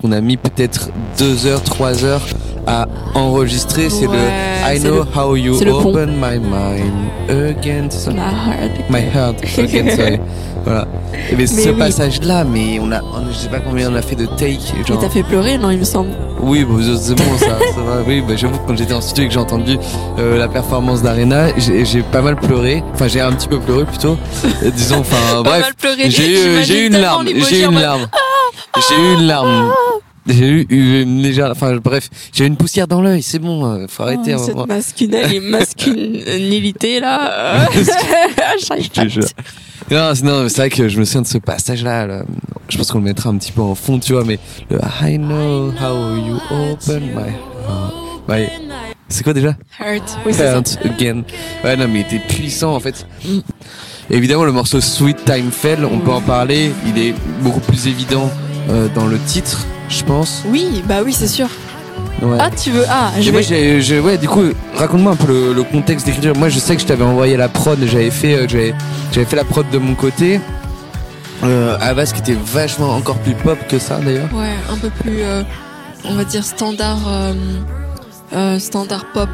qu'on 0.00 0.12
a 0.12 0.20
mis 0.20 0.36
peut-être 0.36 0.90
deux 1.18 1.46
heures, 1.46 1.62
trois 1.62 2.04
heures 2.04 2.22
à 2.66 2.86
enregistrer. 3.14 3.88
C'est 3.90 4.06
Ouais, 4.06 4.16
le 4.16 4.76
I 4.76 4.80
know 4.80 4.94
le- 5.04 5.18
how 5.18 5.36
you 5.36 5.54
open 5.72 6.16
my 6.20 6.38
mind 6.38 7.10
again. 7.28 7.86
c'est 7.90 7.98
ça? 7.98 8.10
My 8.10 8.18
heart 8.18 8.90
My 8.90 9.00
heart 9.14 9.58
again, 9.58 9.90
sorry. 9.96 10.20
Voilà. 10.64 10.86
Et 11.30 11.36
mais, 11.36 11.46
ce 11.46 11.70
oui. 11.70 11.78
passage-là, 11.78 12.44
mais 12.44 12.78
on 12.80 12.92
a, 12.92 13.00
on- 13.02 13.30
je 13.32 13.36
sais 13.36 13.48
pas 13.48 13.60
combien 13.60 13.90
on 13.90 13.94
a 13.94 14.02
fait 14.02 14.14
de 14.16 14.26
take. 14.26 14.58
Genre, 14.86 14.98
t'as 15.00 15.08
fait 15.08 15.22
pleurer 15.22 15.56
non 15.58 15.70
il 15.70 15.78
me 15.78 15.84
semble 15.84 16.10
oui, 16.42 16.64
bah, 16.64 16.74
c'est 16.98 17.14
bon, 17.14 17.36
ça, 17.38 17.46
ça 17.74 17.80
va. 17.82 18.00
Oui, 18.06 18.22
bah, 18.26 18.32
j'avoue 18.34 18.58
quand 18.66 18.74
j'étais 18.74 18.94
en 18.94 19.02
studio 19.02 19.24
et 19.24 19.28
que 19.28 19.34
j'ai 19.34 19.40
entendu 19.40 19.76
euh, 20.18 20.38
la 20.38 20.48
performance 20.48 21.02
d'Arena, 21.02 21.48
j'ai 21.58 22.02
pas 22.02 22.22
mal 22.22 22.36
pleuré. 22.36 22.82
Enfin, 22.94 23.08
j'ai 23.08 23.20
un 23.20 23.32
petit 23.32 23.46
peu 23.46 23.58
pleuré 23.58 23.84
plutôt. 23.84 24.16
Euh, 24.62 24.70
disons, 24.70 25.00
enfin, 25.00 25.42
bref. 25.44 25.70
J'ai 25.98 26.06
eu, 26.06 26.10
J'imagine 26.10 26.62
j'ai 26.64 26.84
eu 26.84 26.86
une 26.86 26.96
larme. 26.98 27.26
J'ai 27.26 27.60
eu 27.60 27.64
une 27.66 27.78
larme. 27.78 28.06
J'ai 28.88 28.94
eu 28.94 29.14
une 29.20 29.26
larme. 29.26 29.70
J'ai 30.26 30.48
eu 30.68 31.02
une 31.02 31.22
légère, 31.22 31.50
enfin 31.50 31.76
bref, 31.76 32.08
j'ai 32.32 32.44
eu 32.44 32.46
une 32.46 32.56
poussière 32.56 32.86
dans 32.86 33.00
l'œil, 33.00 33.22
c'est 33.22 33.38
bon, 33.38 33.64
euh, 33.64 33.86
faut 33.88 34.02
arrêter. 34.02 34.34
Oh, 34.34 34.38
cette 34.44 34.66
masculinité, 34.66 35.40
masculinité 36.20 37.00
là. 37.00 37.64
euh. 37.64 37.66
Non, 39.90 40.14
c'est- 40.14 40.22
non, 40.24 40.48
c'est 40.48 40.56
vrai 40.58 40.70
que 40.70 40.88
je 40.88 40.98
me 41.00 41.04
souviens 41.04 41.22
de 41.22 41.26
ce 41.26 41.38
passage-là. 41.38 42.06
là. 42.06 42.22
Je 42.68 42.76
pense 42.76 42.92
qu'on 42.92 42.98
le 42.98 43.04
mettra 43.04 43.30
un 43.30 43.36
petit 43.38 43.50
peu 43.50 43.62
en 43.62 43.74
fond, 43.74 43.98
tu 43.98 44.12
vois, 44.12 44.24
mais 44.24 44.38
le 44.70 44.78
I 45.02 45.18
know 45.18 45.70
how 45.80 46.14
you 46.14 46.38
open 46.50 47.02
my 47.06 47.32
heart. 47.66 47.94
My- 48.28 48.46
C'est 49.08 49.24
quoi 49.24 49.32
déjà? 49.32 49.56
Heart. 49.80 50.18
Oui. 50.24 50.32
Heart 50.38 50.78
again. 50.84 51.22
Ouais, 51.64 51.76
non, 51.76 51.88
mais 51.88 52.00
il 52.08 52.16
était 52.16 52.24
puissant 52.28 52.74
en 52.76 52.78
fait. 52.80 53.04
Évidemment, 54.10 54.44
le 54.44 54.52
morceau 54.52 54.80
Sweet 54.80 55.24
Time 55.24 55.50
Fell, 55.50 55.84
on 55.84 55.98
peut 55.98 56.12
en 56.12 56.20
parler. 56.20 56.70
Il 56.86 56.96
est 57.02 57.14
beaucoup 57.40 57.60
plus 57.60 57.88
évident 57.88 58.30
euh, 58.68 58.86
dans 58.94 59.06
le 59.06 59.18
titre, 59.18 59.66
je 59.90 60.02
pense. 60.04 60.42
Oui, 60.46 60.82
bah 60.88 61.00
oui, 61.04 61.12
c'est 61.12 61.26
sûr. 61.28 61.48
Ouais. 62.22 62.38
Ah, 62.40 62.50
tu 62.50 62.70
veux 62.70 62.84
Ah, 62.88 63.10
je 63.20 63.30
moi, 63.30 63.40
vais. 63.40 63.46
j'ai, 63.46 63.80
j'ai- 63.82 64.00
ouais, 64.00 64.16
du 64.18 64.28
coup, 64.28 64.42
raconte-moi 64.76 65.12
un 65.12 65.16
peu 65.16 65.26
le, 65.32 65.52
le 65.52 65.62
contexte 65.64 66.06
d'écriture. 66.06 66.34
Moi, 66.36 66.48
je 66.48 66.58
sais 66.58 66.74
que 66.76 66.80
je 66.82 66.86
t'avais 66.86 67.04
envoyé 67.04 67.36
la 67.36 67.48
prod, 67.48 67.78
j'avais 67.86 68.10
fait, 68.10 68.34
euh, 68.34 68.46
j'avais, 68.48 68.74
fait 69.26 69.36
la 69.36 69.44
prod 69.44 69.68
de 69.70 69.78
mon 69.78 69.94
côté. 69.94 70.40
Euh, 71.42 71.76
à 71.80 71.94
base, 71.94 72.12
qui 72.12 72.20
était 72.20 72.36
vachement 72.52 72.90
encore 72.94 73.16
plus 73.18 73.34
pop 73.34 73.58
que 73.68 73.78
ça, 73.78 73.98
d'ailleurs. 73.98 74.28
Ouais, 74.34 74.54
un 74.70 74.76
peu 74.76 74.90
plus, 74.90 75.20
euh, 75.22 75.42
on 76.04 76.14
va 76.14 76.24
dire 76.24 76.44
standard, 76.44 76.98
euh, 78.34 78.58
standard 78.58 79.06
pop 79.14 79.30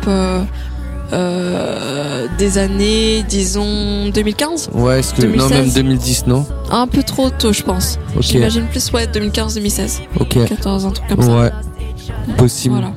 euh, 1.12 2.26
des 2.38 2.58
années, 2.58 3.24
disons 3.28 4.08
2015. 4.12 4.70
Ouais, 4.74 5.00
est-ce 5.00 5.14
que, 5.14 5.22
non, 5.26 5.48
2016. 5.48 5.50
même 5.50 5.70
2010, 5.70 6.24
non? 6.26 6.46
Un 6.70 6.86
peu 6.86 7.02
trop 7.02 7.30
tôt, 7.30 7.52
je 7.52 7.62
pense. 7.62 7.98
Ok, 8.16 8.22
J'imagine 8.22 8.66
plus 8.66 8.90
ouais 8.92 9.06
2015-2016, 9.06 10.00
ok. 10.20 10.44
14 10.48 10.86
un 10.86 10.90
truc 10.90 11.08
comme 11.08 11.22
ça. 11.22 11.30
Ouais, 11.36 11.50
possible. 12.36 12.74
Voilà. 12.74 12.92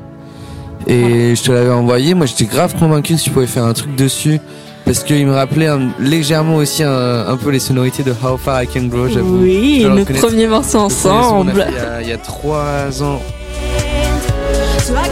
Et 0.87 1.35
je 1.35 1.43
te 1.43 1.51
l'avais 1.51 1.69
envoyé. 1.71 2.13
Moi, 2.13 2.25
j'étais 2.25 2.45
grave 2.45 2.75
convaincu 2.79 3.15
que 3.15 3.19
tu 3.21 3.29
pouvais 3.29 3.47
faire 3.47 3.65
un 3.65 3.73
truc 3.73 3.95
dessus. 3.95 4.39
Parce 4.85 5.03
qu'il 5.03 5.27
me 5.27 5.35
rappelait 5.35 5.67
un- 5.67 5.89
légèrement 5.99 6.55
aussi 6.55 6.81
un, 6.81 7.27
un 7.27 7.37
peu 7.37 7.51
les 7.51 7.59
sonorités 7.59 8.01
de 8.01 8.11
How 8.11 8.37
Far 8.37 8.63
I 8.63 8.67
Can 8.67 8.85
Go, 8.85 9.07
j'avoue. 9.07 9.39
Oui, 9.43 9.83
le 9.87 10.03
premier 10.03 10.47
morceau 10.47 10.79
Le 10.79 10.87
premier 10.87 10.91
son 10.91 11.09
qu'on 11.09 11.11
a 11.11 11.19
ensemble. 11.19 11.51
fait 11.53 11.67
Il 11.69 11.75
y 11.75 11.77
a- 11.79 12.01
il 12.01 12.07
y 12.09 12.11
a 12.13 12.17
trois 12.17 13.03
ans. 13.03 13.19
So 14.81 14.93
I 14.95 15.07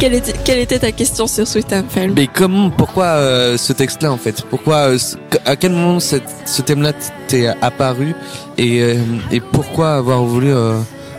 quelle 0.00 0.14
était, 0.14 0.32
quelle 0.44 0.58
était 0.58 0.78
ta 0.78 0.90
question 0.92 1.26
sur 1.26 1.46
Sweet 1.46 1.72
and 1.72 1.84
Fell 1.90 2.12
Mais 2.16 2.26
comment, 2.26 2.70
pourquoi 2.70 3.04
euh, 3.04 3.56
ce 3.58 3.72
texte-là 3.72 4.10
en 4.10 4.16
fait? 4.16 4.42
Pourquoi, 4.48 4.76
euh, 4.90 4.98
à 5.44 5.56
quel 5.56 5.72
moment 5.72 6.00
cette- 6.00 6.22
ce 6.46 6.62
thème-là 6.62 6.92
t'est 7.28 7.46
apparu? 7.60 8.14
Et, 8.58 8.80
euh, 8.82 8.96
et 9.30 9.40
pourquoi 9.40 9.94
avoir 9.96 10.22
voulu 10.24 10.52
euh, 10.52 10.78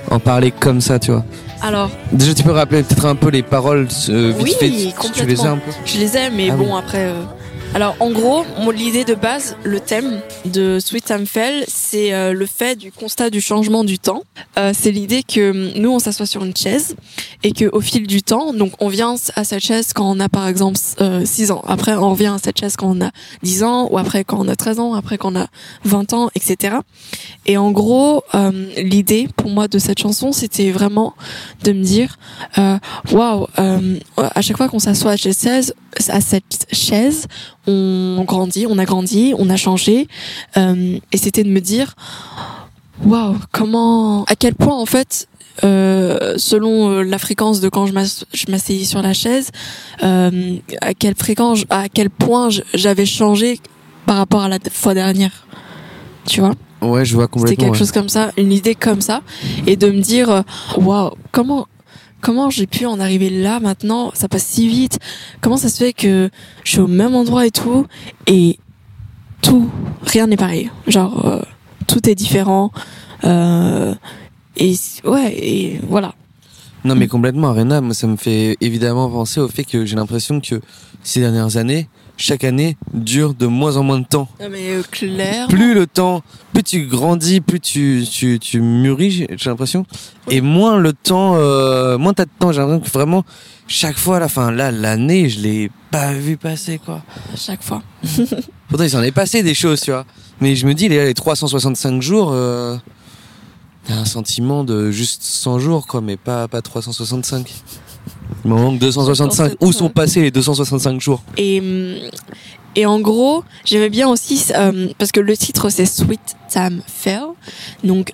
en 0.10 0.20
parler 0.20 0.52
comme 0.52 0.82
ça, 0.82 1.00
tu 1.00 1.12
vois? 1.12 1.24
Alors, 1.62 1.92
Déjà, 2.12 2.34
tu 2.34 2.42
peux 2.44 2.52
rappeler 2.52 2.82
peut-être 2.82 3.06
un 3.06 3.16
peu 3.16 3.30
les 3.30 3.44
paroles 3.44 3.88
euh, 4.10 4.34
vite 4.36 4.44
Oui, 4.44 4.56
fait, 4.60 4.72
tu 5.14 5.26
les 5.28 5.42
as 5.42 5.52
un 5.52 5.58
peu. 5.58 5.72
je 5.86 6.00
les 6.00 6.18
aime, 6.18 6.34
mais 6.36 6.50
Ah 6.52 6.56
bon, 6.56 6.74
oui. 6.74 6.80
après, 6.80 7.06
euh, 7.06 7.22
Alors 7.74 7.96
en 8.02 8.12
gros, 8.12 8.44
l'idée 8.74 9.06
de 9.06 9.16
base, 9.16 9.56
le 9.64 9.80
thème 9.80 10.20
de 10.44 10.80
Sweet 10.80 11.14
Fell, 11.26 11.64
c'est 11.70 12.14
euh, 12.14 12.34
le 12.34 12.46
fait 12.46 12.76
du 12.76 12.92
constat 12.92 13.30
du 13.30 13.40
changement 13.40 13.86
du 13.86 13.98
temps. 13.98 14.24
Euh, 14.58 14.74
c'est 14.78 14.92
l'idée 14.92 15.24
que 15.24 15.52
hum, 15.52 15.82
nous 15.82 15.90
on 15.90 16.00
s'assoit 16.00 16.26
sur 16.26 16.44
une 16.44 16.56
chaise 16.56 16.98
et 17.44 17.54
que 17.54 17.70
au 17.72 17.80
fil 17.80 18.08
du 18.08 18.24
temps, 18.24 18.54
donc 18.54 18.74
on 18.80 18.90
vient 18.90 19.16
à 19.36 19.44
cette 19.46 19.64
chaise 19.64 19.94
quand 19.94 20.10
on 20.10 20.20
a 20.20 20.28
par 20.28 20.48
exemple 20.50 20.78
6 21.24 21.52
ans, 21.52 21.64
après 21.66 21.96
on 21.96 22.10
revient 22.10 22.34
à 22.36 22.38
cette 22.44 22.60
chaise 22.60 22.76
quand 22.76 22.92
on 22.92 23.06
a 23.06 23.12
10 23.44 23.64
ans 23.64 23.88
ou 23.90 23.98
après 23.98 24.26
quand 24.26 24.38
on 24.40 24.50
a 24.50 24.56
13 24.58 24.80
ans, 24.80 24.94
après 24.94 25.18
quand 25.18 25.34
on 25.34 25.40
a 25.40 25.48
20 25.86 26.14
ans, 26.14 26.30
etc. 26.36 26.76
Et 27.46 27.58
en 27.58 27.72
gros, 27.72 28.24
euh, 28.36 28.52
l'idée 28.78 29.28
pour 29.36 29.50
moi 29.50 29.68
de 29.68 29.80
cette 29.80 30.00
chanson, 30.00 30.32
c'était 30.32 30.72
vraiment 30.72 31.16
de 31.64 31.72
me 31.72 31.84
dire, 31.84 32.18
euh, 32.58 32.78
waouh, 33.12 33.48
euh, 33.58 33.98
à 34.18 34.42
chaque 34.42 34.58
fois 34.58 34.68
qu'on 34.68 34.80
s'assoit 34.80 35.12
à 35.12 35.18
chaise, 35.18 35.74
à 36.10 36.22
cette 36.22 36.68
chaise, 36.72 37.28
on 37.68 38.24
grandit, 38.26 38.66
on 38.70 38.78
a 38.78 38.86
grandi, 38.86 39.34
on 39.38 39.50
a 39.50 39.58
changé, 39.58 40.08
euh, 40.58 40.98
et 41.12 41.18
c'était 41.18 41.44
de 41.44 41.50
me 41.50 41.60
dire, 41.60 41.96
waouh, 43.06 43.36
comment, 43.52 44.24
à 44.26 44.36
quel 44.36 44.56
point 44.56 44.76
en 44.76 44.86
fait, 44.86 45.28
euh, 45.64 46.36
selon 46.38 46.90
euh, 46.90 47.04
la 47.04 47.18
fréquence 47.18 47.60
de 47.60 47.70
quand 47.70 47.86
je 47.86 47.94
m'ass- 47.94 48.26
je 48.34 48.46
m'asseyais 48.50 48.86
sur 48.86 49.02
la 49.02 49.14
chaise, 49.14 49.50
euh, 50.04 50.56
à 50.82 50.94
quelle 50.94 51.16
fréquence, 51.16 51.66
à 51.70 51.90
quel 51.90 52.10
point 52.10 52.50
j'avais 52.74 53.06
changé 53.06 53.60
par 54.06 54.18
rapport 54.18 54.42
à 54.42 54.50
la 54.50 54.60
fois 54.72 54.94
dernière, 54.94 55.46
tu 56.26 56.40
vois? 56.42 56.54
Ouais, 56.82 57.06
je 57.06 57.14
vois 57.14 57.26
C'était 57.26 57.40
complètement. 57.40 57.64
quelque 57.66 57.74
ouais. 57.74 57.78
chose 57.80 57.92
comme 57.92 58.10
ça, 58.10 58.32
une 58.38 58.52
idée 58.52 58.74
comme 58.74 59.02
ça, 59.02 59.22
et 59.68 59.76
de 59.76 59.92
me 59.92 60.02
dire, 60.02 60.44
waouh, 60.78 61.12
comment, 61.32 61.68
comment 62.22 62.50
j'ai 62.50 62.68
pu 62.68 62.86
en 62.86 63.00
arriver 63.00 63.30
là 63.30 63.60
maintenant? 63.60 64.12
Ça 64.14 64.30
passe 64.30 64.46
si 64.46 64.68
vite. 64.68 65.00
Comment 65.42 65.58
ça 65.58 65.70
se 65.70 65.78
fait 65.78 65.94
que 65.94 66.30
je 66.64 66.72
suis 66.72 66.80
au 66.80 66.88
même 66.88 67.16
endroit 67.16 67.46
et 67.46 67.52
tout, 67.52 67.88
et 68.28 68.60
tout, 69.42 69.70
rien 70.04 70.28
n'est 70.28 70.38
pareil. 70.38 70.72
Genre, 70.88 71.26
euh, 71.26 71.42
tout 71.88 72.08
est 72.10 72.16
différent. 72.16 72.72
Euh, 73.24 73.94
et 74.58 74.76
ouais, 75.04 75.34
et 75.36 75.82
voilà. 75.88 76.14
Non, 76.84 76.96
mais 76.96 77.08
complètement, 77.08 77.50
Arena, 77.50 77.80
moi, 77.82 77.94
ça 77.94 78.08
me 78.08 78.16
fait 78.16 78.58
évidemment 78.60 79.10
penser 79.10 79.40
au 79.40 79.48
fait 79.48 79.64
que 79.64 79.86
j'ai 79.86 79.96
l'impression 79.96 80.42
que 80.42 80.62
ces 81.04 81.20
dernières 81.20 81.58
années, 81.58 81.88
chaque 82.22 82.44
année 82.44 82.78
dure 82.94 83.34
de 83.34 83.48
moins 83.48 83.78
en 83.78 83.84
moins 83.84 84.00
de 84.00 84.06
temps. 84.06 84.30
Non 84.40 84.48
mais 84.50 84.70
euh, 84.70 84.84
clair. 84.84 85.48
Plus 85.48 85.74
le 85.74 85.88
temps, 85.88 86.22
plus 86.54 86.64
tu 86.64 86.86
grandis, 86.86 87.42
plus 87.42 87.60
tu, 87.60 88.06
tu, 88.10 88.40
tu 88.40 88.62
mûris, 88.62 89.26
j'ai 89.30 89.50
l'impression. 89.50 89.86
Et 90.30 90.40
moins 90.40 90.78
le 90.78 90.94
temps, 90.94 91.36
euh, 91.36 91.98
moins 91.98 92.14
t'as 92.14 92.26
de 92.26 92.32
temps. 92.40 92.52
J'ai 92.52 92.60
l'impression 92.60 92.82
que 92.82 92.90
vraiment, 92.90 93.26
chaque 93.68 93.98
fois, 93.98 94.18
à 94.18 94.20
la 94.20 94.28
fin, 94.28 94.52
là, 94.52 94.72
l'année, 94.72 95.30
je 95.30 95.40
l'ai 95.40 95.72
pas 95.90 96.14
vu 96.14 96.38
passer, 96.38 96.80
quoi. 96.84 97.02
À 97.34 97.36
chaque 97.36 97.64
fois. 97.64 97.82
Pourtant, 98.70 98.84
il 98.84 98.90
s'en 98.90 99.02
est 99.02 99.12
passé 99.12 99.44
des 99.44 99.56
choses, 99.56 99.82
tu 99.82 99.92
vois. 99.92 100.06
Mais 100.40 100.56
je 100.56 100.68
me 100.68 100.74
dis, 100.74 100.90
les, 100.90 101.06
les 101.06 101.14
365 101.14 102.02
jours, 102.02 102.32
euh, 102.32 102.78
t'as 103.88 103.96
un 103.96 104.06
sentiment 104.06 104.64
de 104.64 104.92
juste 104.92 105.24
100 105.24 105.60
jours, 105.60 105.88
quoi, 105.88 106.02
mais 106.02 106.18
pas, 106.18 106.48
pas 106.48 106.62
365. 106.62 107.52
Il 108.44 108.50
m'en 108.50 108.58
manque 108.58 108.80
265. 108.80 109.54
Où 109.62 109.72
sont 109.72 109.90
passés 109.90 110.22
les 110.22 110.32
265 110.32 111.00
jours? 111.00 111.22
Et, 111.38 111.60
hum, 111.60 112.10
et 112.76 112.86
en 112.86 113.00
gros, 113.00 113.44
j'aimais 113.66 113.90
bien 113.90 114.08
aussi, 114.10 114.46
euh, 114.56 114.88
parce 114.98 115.12
que 115.12 115.20
le 115.20 115.36
titre 115.38 115.70
c'est 115.70 115.86
Sweet 115.86 116.36
Sam 116.48 116.82
Fell, 116.88 117.24
donc 117.84 118.14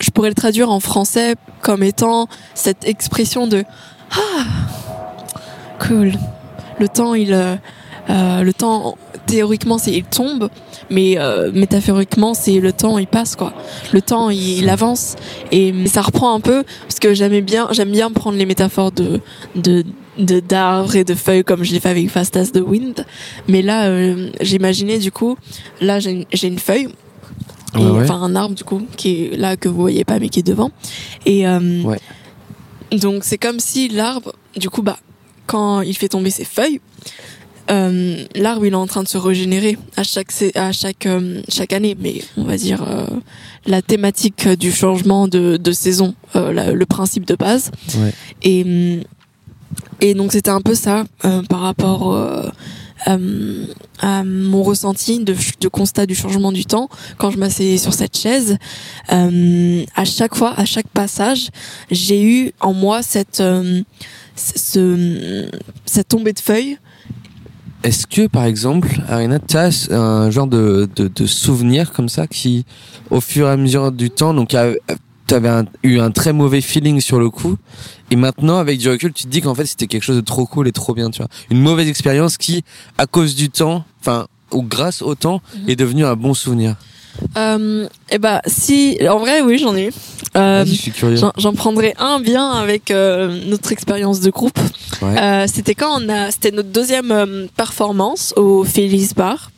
je 0.00 0.10
pourrais 0.10 0.28
le 0.30 0.34
traduire 0.34 0.70
en 0.70 0.80
français 0.80 1.34
comme 1.60 1.82
étant 1.82 2.28
cette 2.54 2.86
expression 2.86 3.46
de 3.46 3.64
Ah, 4.12 4.44
cool. 5.78 6.12
Le 6.78 6.88
temps, 6.88 7.14
il. 7.14 7.32
Euh, 8.10 8.42
le 8.42 8.52
temps, 8.52 8.98
théoriquement, 9.26 9.78
c'est 9.78 9.92
il 9.92 10.04
tombe, 10.04 10.48
mais 10.90 11.16
euh, 11.18 11.50
métaphoriquement, 11.52 12.34
c'est 12.34 12.58
le 12.60 12.72
temps, 12.72 12.98
il 12.98 13.06
passe 13.06 13.36
quoi. 13.36 13.52
Le 13.92 14.02
temps, 14.02 14.28
il, 14.30 14.58
il 14.58 14.68
avance 14.68 15.16
et 15.52 15.72
ça 15.86 16.02
reprend 16.02 16.34
un 16.34 16.40
peu 16.40 16.64
parce 16.82 16.98
que 16.98 17.14
j'aimais 17.14 17.40
bien, 17.40 17.68
j'aime 17.70 17.90
bien 17.92 18.10
prendre 18.10 18.36
les 18.36 18.46
métaphores 18.46 18.92
de 18.92 19.20
de 19.54 19.84
de 20.18 20.40
d'arbres 20.40 20.96
et 20.96 21.04
de 21.04 21.14
feuilles 21.14 21.44
comme 21.44 21.62
je 21.64 21.72
l'ai 21.72 21.80
fait 21.80 21.88
avec 21.90 22.10
Fast 22.10 22.36
as 22.36 22.50
the 22.52 22.58
Wind. 22.60 23.06
Mais 23.48 23.62
là, 23.62 23.86
euh, 23.86 24.30
j'imaginais 24.40 24.98
du 24.98 25.12
coup, 25.12 25.36
là 25.80 26.00
j'ai 26.00 26.10
une, 26.10 26.24
j'ai 26.32 26.48
une 26.48 26.58
feuille. 26.58 26.88
Et, 26.88 27.78
Ouais, 27.78 27.84
ouais. 27.88 28.02
Enfin 28.02 28.20
un 28.20 28.34
arbre 28.34 28.56
du 28.56 28.64
coup 28.64 28.82
qui 28.96 29.26
est 29.26 29.36
là 29.36 29.56
que 29.56 29.68
vous 29.68 29.80
voyez 29.80 30.04
pas 30.04 30.18
mais 30.18 30.28
qui 30.28 30.40
est 30.40 30.42
devant. 30.42 30.72
Et 31.24 31.46
euh, 31.46 31.82
Ouais. 31.84 32.00
donc 32.90 33.22
c'est 33.22 33.38
comme 33.38 33.60
si 33.60 33.88
l'arbre, 33.88 34.34
du 34.56 34.68
coup 34.68 34.82
bah 34.82 34.98
quand 35.46 35.80
il 35.82 35.96
fait 35.96 36.08
tomber 36.08 36.30
ses 36.30 36.44
feuilles, 36.44 36.80
euh, 37.70 38.24
l'arbre 38.34 38.66
il 38.66 38.72
est 38.72 38.76
en 38.76 38.86
train 38.86 39.02
de 39.02 39.08
se 39.08 39.18
régénérer 39.18 39.78
à 39.96 40.02
chaque 40.02 40.32
à 40.54 40.72
chaque 40.72 41.06
euh, 41.06 41.40
chaque 41.48 41.72
année. 41.72 41.96
Mais 42.00 42.22
on 42.36 42.44
va 42.44 42.56
dire 42.56 42.82
euh, 42.82 43.06
la 43.66 43.80
thématique 43.82 44.48
du 44.48 44.72
changement 44.72 45.28
de, 45.28 45.56
de 45.56 45.72
saison 45.72 46.14
la- 46.34 46.72
le 46.72 46.86
principe 46.86 47.26
de 47.26 47.34
base. 47.36 47.70
Ouais. 47.96 48.12
et 48.42 49.00
et 50.00 50.14
donc 50.14 50.32
c'était 50.32 50.50
un 50.50 50.60
peu 50.62 50.74
ça 50.74 51.04
par 51.48 51.60
rapport 51.60 52.16
à 53.06 54.24
mon 54.24 54.62
ressenti 54.62 55.20
de, 55.24 55.34
de 55.60 55.68
constat 55.68 56.06
du 56.06 56.14
changement 56.14 56.52
du 56.52 56.64
temps. 56.66 56.88
Quand 57.18 57.30
je 57.30 57.38
m'asseyais 57.38 57.78
sur 57.78 57.94
cette 57.94 58.16
chaise 58.16 58.56
à 59.08 60.04
chaque 60.04 60.34
fois 60.34 60.54
à 60.56 60.64
chaque 60.64 60.88
passage 60.88 61.48
j'ai 61.90 62.22
eu 62.22 62.52
en 62.60 62.72
moi 62.72 63.02
cette 63.02 63.42
ce, 64.36 65.48
cette 65.86 66.08
tombée 66.08 66.32
de 66.32 66.40
feuilles 66.40 66.78
Est-ce 67.82 68.06
que, 68.06 68.26
par 68.26 68.44
exemple, 68.44 68.88
Arena, 69.08 69.38
tu 69.38 69.56
as 69.56 69.88
un 69.90 70.30
genre 70.30 70.46
de, 70.46 70.88
de, 70.96 71.08
de 71.08 71.26
souvenir 71.26 71.92
comme 71.92 72.08
ça 72.10 72.26
qui, 72.26 72.66
au 73.10 73.20
fur 73.20 73.46
et 73.48 73.50
à 73.50 73.56
mesure 73.56 73.90
du 73.90 74.10
temps, 74.10 74.34
donc 74.34 74.48
tu 74.50 74.56
avais 75.34 75.62
eu 75.82 75.98
un 75.98 76.10
très 76.10 76.32
mauvais 76.34 76.60
feeling 76.60 77.00
sur 77.00 77.18
le 77.18 77.30
coup, 77.30 77.56
et 78.10 78.16
maintenant, 78.16 78.58
avec 78.58 78.78
du 78.78 78.90
recul, 78.90 79.12
tu 79.14 79.24
te 79.24 79.28
dis 79.28 79.40
qu'en 79.40 79.54
fait, 79.54 79.64
c'était 79.64 79.86
quelque 79.86 80.02
chose 80.02 80.16
de 80.16 80.20
trop 80.20 80.44
cool 80.44 80.68
et 80.68 80.72
trop 80.72 80.92
bien, 80.94 81.10
tu 81.10 81.18
vois. 81.22 81.28
Une 81.50 81.60
mauvaise 81.60 81.88
expérience 81.88 82.36
qui, 82.36 82.64
à 82.98 83.06
cause 83.06 83.34
du 83.34 83.48
temps, 83.48 83.84
enfin, 84.00 84.26
ou 84.52 84.62
grâce 84.62 85.00
au 85.00 85.14
temps, 85.14 85.40
Mhm. 85.54 85.70
est 85.70 85.76
devenue 85.76 86.04
un 86.04 86.16
bon 86.16 86.34
souvenir. 86.34 86.74
Euh, 87.36 87.86
et 88.10 88.18
bah 88.18 88.40
si, 88.46 88.98
en 89.08 89.18
vrai 89.18 89.40
oui 89.42 89.58
j'en 89.58 89.74
ai 89.76 89.86
eu. 89.88 89.92
Euh. 90.36 90.64
J'en 91.36 91.52
prendrai 91.54 91.94
un 91.98 92.20
bien 92.20 92.50
avec 92.52 92.90
euh, 92.90 93.40
notre 93.46 93.72
expérience 93.72 94.20
de 94.20 94.30
groupe. 94.30 94.58
Ouais. 95.02 95.18
Euh, 95.20 95.46
c'était 95.52 95.74
quand 95.74 96.00
on 96.00 96.08
a, 96.08 96.30
c'était 96.30 96.50
notre 96.52 96.68
deuxième 96.70 97.10
euh, 97.10 97.46
performance 97.56 98.32
au 98.36 98.64
Félix 98.64 99.14
Bar. 99.14 99.50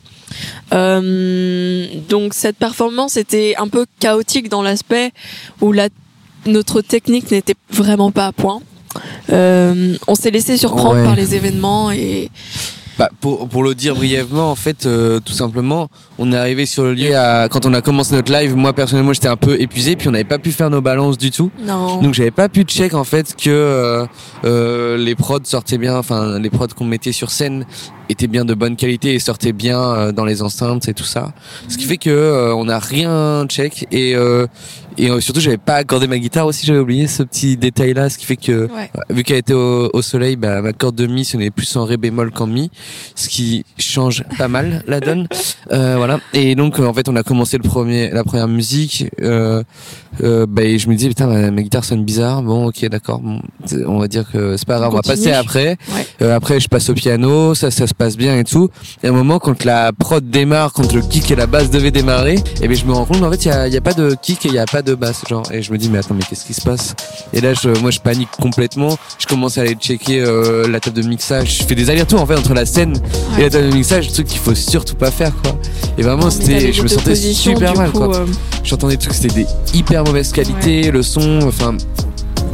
Donc 0.71 2.33
cette 2.33 2.57
performance 2.57 3.17
était 3.17 3.55
un 3.57 3.67
peu 3.67 3.85
chaotique 3.99 4.49
dans 4.49 4.61
l'aspect 4.63 5.11
où 5.61 5.71
la, 5.71 5.89
notre 6.45 6.81
technique 6.81 7.29
n'était 7.31 7.55
vraiment 7.69 8.11
pas 8.11 8.27
à 8.27 8.31
point. 8.31 8.61
On 9.29 10.15
s'est 10.15 10.31
laissé 10.31 10.57
surprendre 10.57 10.97
Ouais. 10.97 11.03
par 11.03 11.15
les 11.15 11.35
événements 11.35 11.91
et 11.91 12.29
Bah, 12.99 13.09
pour, 13.21 13.47
pour 13.49 13.63
le 13.63 13.73
dire 13.73 13.95
brièvement, 13.95 14.51
en 14.51 14.55
fait, 14.55 14.85
euh, 14.85 15.19
tout 15.19 15.33
simplement, 15.33 15.89
on 16.19 16.31
est 16.31 16.37
arrivé 16.37 16.65
sur 16.65 16.83
le 16.83 16.93
lieu 16.93 17.15
à, 17.17 17.47
quand 17.49 17.65
on 17.65 17.73
a 17.73 17.81
commencé 17.81 18.13
notre 18.13 18.31
live. 18.31 18.55
Moi, 18.55 18.73
personnellement, 18.73 19.13
j'étais 19.13 19.27
un 19.27 19.35
peu 19.35 19.59
épuisé, 19.59 19.95
puis 19.95 20.07
on 20.07 20.11
n'avait 20.11 20.23
pas 20.23 20.37
pu 20.37 20.51
faire 20.51 20.69
nos 20.69 20.81
balances 20.81 21.17
du 21.17 21.31
tout. 21.31 21.49
non. 21.65 22.01
Donc 22.01 22.13
j'avais 22.13 22.31
pas 22.31 22.49
pu 22.49 22.63
check 22.63 22.93
en 22.93 23.03
fait 23.03 23.35
que 23.35 23.49
euh, 23.49 24.05
euh, 24.45 24.97
les 24.97 25.15
prods 25.15 25.39
sortaient 25.43 25.77
bien, 25.77 25.97
enfin 25.97 26.37
les 26.39 26.49
prods 26.49 26.67
qu'on 26.75 26.85
mettait 26.85 27.11
sur 27.11 27.31
scène 27.31 27.65
étaient 28.09 28.27
bien 28.27 28.45
de 28.45 28.53
bonne 28.53 28.75
qualité 28.75 29.13
et 29.13 29.19
sortaient 29.19 29.53
bien 29.53 29.79
euh, 29.81 30.11
dans 30.11 30.25
les 30.25 30.41
enceintes 30.41 30.87
et 30.87 30.93
tout 30.93 31.03
ça. 31.05 31.33
Ce 31.69 31.77
qui 31.77 31.85
fait 31.85 31.97
que 31.97 32.09
euh, 32.09 32.53
on 32.55 32.67
a 32.67 32.77
rien 32.79 33.45
check 33.47 33.87
et 33.91 34.15
euh, 34.15 34.45
et 34.97 35.09
euh, 35.09 35.19
surtout 35.19 35.39
j'avais 35.41 35.57
pas 35.57 35.75
accordé 35.75 36.07
ma 36.07 36.17
guitare 36.19 36.45
aussi, 36.45 36.65
j'avais 36.65 36.79
oublié 36.79 37.07
ce 37.07 37.23
petit 37.23 37.57
détail 37.57 37.93
là, 37.93 38.09
ce 38.09 38.17
qui 38.17 38.25
fait 38.25 38.35
que 38.37 38.67
Ouais. 38.73 38.89
vu 39.09 39.23
qu'elle 39.23 39.37
était 39.37 39.53
au, 39.53 39.89
au 39.93 40.01
soleil, 40.01 40.35
bah, 40.35 40.61
ma 40.61 40.73
corde 40.73 40.95
de 40.95 41.07
mi 41.07 41.25
sonnait 41.25 41.51
plus 41.51 41.75
en 41.75 41.85
ré 41.85 41.97
bémol 41.97 42.31
qu'en 42.31 42.47
mi, 42.47 42.71
ce 43.15 43.27
qui 43.29 43.65
change 43.77 44.23
pas 44.37 44.47
mal 44.47 44.83
la 44.87 44.99
donne. 44.99 45.27
Euh, 45.71 45.95
voilà. 45.97 46.19
Et 46.33 46.55
donc 46.55 46.77
euh, 46.79 46.85
en 46.85 46.93
fait 46.93 47.07
on 47.07 47.15
a 47.15 47.23
commencé 47.23 47.57
le 47.57 47.63
premier, 47.63 48.09
la 48.11 48.23
première 48.25 48.49
musique. 48.49 49.05
Euh, 49.21 49.63
euh, 50.21 50.45
bah, 50.47 50.63
et 50.63 50.77
je 50.77 50.89
me 50.89 50.95
disais 50.95 51.09
putain 51.09 51.27
ma, 51.27 51.51
ma 51.51 51.61
guitare 51.61 51.83
sonne 51.85 52.03
bizarre. 52.03 52.43
Bon 52.43 52.67
ok 52.67 52.85
d'accord. 52.89 53.19
Bon, 53.19 53.41
on 53.87 53.99
va 53.99 54.07
dire 54.07 54.25
que 54.31 54.57
c'est 54.57 54.67
pas 54.67 54.77
grave. 54.77 54.91
On, 54.91 54.95
va 54.95 55.01
passer 55.01 55.31
après. 55.31 55.77
Ouais. 55.93 56.07
Euh, 56.21 56.35
après 56.35 56.59
je 56.59 56.67
passe 56.67 56.89
au 56.89 56.93
piano, 56.93 57.55
ça 57.55 57.71
ça 57.71 57.87
se 57.87 57.93
passe 57.93 58.17
bien 58.17 58.37
et 58.37 58.43
tout. 58.43 58.69
Et 59.03 59.07
à 59.07 59.09
un 59.09 59.13
moment 59.13 59.39
quand 59.39 59.63
la 59.65 59.91
prod 59.91 60.27
démarre, 60.29 60.73
quand 60.73 60.93
le 60.93 61.01
kick 61.01 61.31
et 61.31 61.35
la 61.35 61.47
basse 61.47 61.69
devaient 61.69 61.91
démarrer, 61.91 62.35
et 62.61 62.67
ben 62.67 62.75
je 62.75 62.85
me 62.85 62.93
rends 62.93 63.05
compte 63.05 63.23
en 63.23 63.31
fait 63.31 63.45
il 63.45 63.47
y 63.47 63.51
a, 63.51 63.67
y 63.67 63.77
a 63.77 63.81
pas 63.81 63.93
de 63.93 64.15
kick 64.21 64.45
et 64.45 64.49
il 64.49 64.55
y 64.55 64.59
a 64.59 64.65
pas 64.65 64.81
de 64.81 64.95
basse 64.95 65.23
genre. 65.29 65.43
Et 65.51 65.61
je 65.61 65.71
me 65.71 65.77
dis 65.77 65.89
mais 65.89 65.99
attends 65.99 66.13
mais 66.15 66.23
qu'est-ce 66.29 66.45
qui 66.45 66.53
se 66.53 66.61
passe? 66.61 66.95
Et 67.33 67.41
là 67.41 67.53
je, 67.53 67.69
moi 67.81 67.91
je 67.91 67.99
panique 67.99 68.29
complètement. 68.39 68.97
Je 69.19 69.25
commence 69.27 69.57
à 69.57 69.61
aller 69.61 69.75
checker 69.75 70.21
euh, 70.21 70.67
la 70.67 70.79
table 70.79 71.01
de 71.01 71.07
mixage. 71.07 71.59
Je 71.59 71.63
fais 71.63 71.75
des 71.75 71.89
allers-retours 71.89 72.21
en 72.21 72.25
fait 72.25 72.35
entre 72.35 72.53
la 72.53 72.65
scène 72.65 72.93
et 73.37 73.41
la 73.43 73.49
table 73.49 73.69
de 73.69 73.75
mixage, 73.75 74.11
truc 74.11 74.27
qu'il 74.27 74.39
faut 74.39 74.55
surtout 74.55 74.95
pas 74.95 75.11
faire 75.11 75.31
quoi. 75.41 75.57
Et 75.97 76.01
vraiment 76.01 76.29
c'était, 76.29 76.71
je 76.73 76.81
me 76.83 76.87
sentais 76.87 77.15
super 77.15 77.75
mal 77.75 77.91
quoi. 77.91 78.15
euh, 78.17 78.25
J'entendais 78.63 78.95
des 78.95 79.01
trucs, 79.03 79.13
c'était 79.13 79.33
des 79.43 79.47
hyper 79.73 80.02
mauvaise 80.03 80.31
qualité, 80.31 80.91
le 80.91 81.01
son, 81.03 81.39
enfin, 81.43 81.75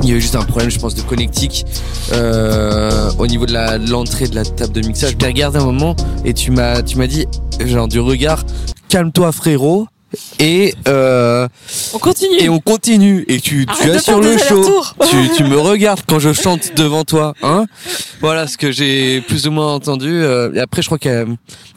Il 0.02 0.08
y 0.10 0.14
a 0.14 0.16
eu 0.16 0.22
juste 0.22 0.36
un 0.38 0.44
problème, 0.44 0.70
je 0.72 0.80
pense, 0.80 0.96
de 0.96 1.02
connectique 1.02 1.66
euh, 2.14 3.12
au 3.20 3.28
niveau 3.28 3.46
de 3.46 3.52
la- 3.52 3.78
de 3.78 3.90
l'entrée 3.92 4.28
de 4.30 4.36
la 4.36 4.46
table 4.46 4.72
de 4.72 4.88
mixage. 4.88 5.12
Je 5.12 5.16
t'ai 5.18 5.26
regardé 5.26 5.60
un 5.60 5.66
moment 5.66 5.94
et 6.24 6.34
tu 6.34 6.52
m'as, 6.52 6.82
tu 6.84 6.98
m'as 6.98 7.08
dit, 7.08 7.28
genre 7.66 7.90
du 7.90 8.00
regard, 8.00 8.44
calme-toi 8.88 9.32
frérot. 9.34 9.88
Et 10.40 10.74
euh, 10.88 11.48
On 11.94 12.00
continue. 12.00 12.38
et 12.40 12.50
on 12.50 12.60
continue 12.60 13.26
et 13.28 13.40
tu, 13.40 13.66
tu 13.66 13.90
assures 13.92 14.20
le 14.22 14.38
show. 14.38 14.84
tu, 15.10 15.18
tu 15.38 15.44
me 15.44 15.58
regardes 15.58 16.02
quand 16.08 16.20
je 16.20 16.34
chante 16.34 16.76
devant 16.76 17.04
toi, 17.04 17.34
hein 17.42 17.66
Voilà 18.22 18.48
ce 18.48 18.58
que 18.58 18.72
j'ai 18.72 19.22
plus 19.22 19.48
ou 19.48 19.52
moins 19.52 19.74
entendu. 19.74 20.10
euh, 20.12 20.54
et 20.54 20.60
après, 20.60 20.82
je 20.82 20.88
crois 20.88 21.00
que 21.00 21.26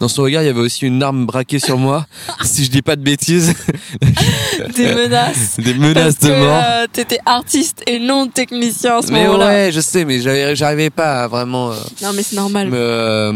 dans 0.01 0.09
son 0.09 0.23
regard, 0.23 0.43
il 0.43 0.47
y 0.47 0.49
avait 0.49 0.61
aussi 0.61 0.87
une 0.87 1.03
arme 1.03 1.27
braquée 1.27 1.59
sur 1.59 1.79
moi, 1.79 2.07
si 2.45 2.65
je 2.65 2.71
dis 2.71 2.83
pas 2.83 2.97
de 2.97 3.03
bêtises, 3.03 3.55
Des 4.77 4.95
menaces. 4.95 5.57
des 5.59 5.75
menaces 5.75 6.17
Parce 6.17 6.31
de 6.31 6.37
mort. 6.39 6.61
euh, 6.65 6.87
t'étais 6.93 7.19
artiste 7.27 7.83
et 7.87 7.99
non 7.99 8.27
technicien 8.29 8.99
à 8.99 9.03
ce 9.03 9.13
Mais 9.13 9.25
moment-là. 9.27 9.47
ouais, 9.47 9.71
je 9.73 9.81
sais, 9.81 10.05
mais 10.05 10.21
j'arrivais 10.55 10.91
pas 10.91 11.25
à 11.25 11.29
vraiment 11.29 11.71
euh, 11.73 11.77
Non, 12.03 12.11
mais 12.15 12.23
c'est 12.23 12.37
normal. 12.37 12.69
me, 12.69 12.77
euh, 12.77 13.33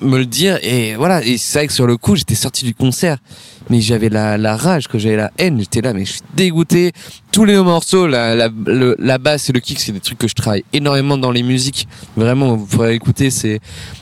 me 0.00 0.18
le 0.18 0.26
dire. 0.26 0.58
Et 0.62 0.94
voilà, 0.94 1.24
et 1.24 1.38
c'est 1.38 1.58
vrai 1.58 1.66
que 1.66 1.72
sur 1.72 1.86
le 1.86 1.96
coup, 1.96 2.16
j'étais 2.16 2.34
sorti 2.34 2.64
du 2.64 2.74
concert, 2.74 3.18
mais 3.70 3.80
j'avais 3.80 4.08
la, 4.08 4.38
la 4.38 4.56
rage, 4.56 4.88
que 4.88 4.98
j'avais 4.98 5.16
la 5.16 5.30
haine. 5.38 5.58
J'étais 5.60 5.80
là, 5.80 5.92
mais 5.92 6.04
je 6.04 6.12
suis 6.12 6.20
dégoûté. 6.34 6.92
Tous 7.32 7.44
les 7.44 7.56
morceaux, 7.58 8.06
la, 8.06 8.34
la, 8.34 8.48
le- 8.66 8.96
la 8.98 9.18
basse 9.18 9.50
et 9.50 9.52
le 9.52 9.60
kick, 9.60 9.78
c'est 9.80 9.92
des 9.92 10.00
trucs 10.00 10.16
que 10.18 10.28
je 10.28 10.34
travaille 10.34 10.64
énormément 10.72 11.18
dans 11.18 11.30
les 11.30 11.42
musiques. 11.42 11.86
Vraiment, 12.16 12.56
vous 12.56 12.64
pourrez 12.64 12.94
écouter, 12.94 13.30
c'est 13.30 13.60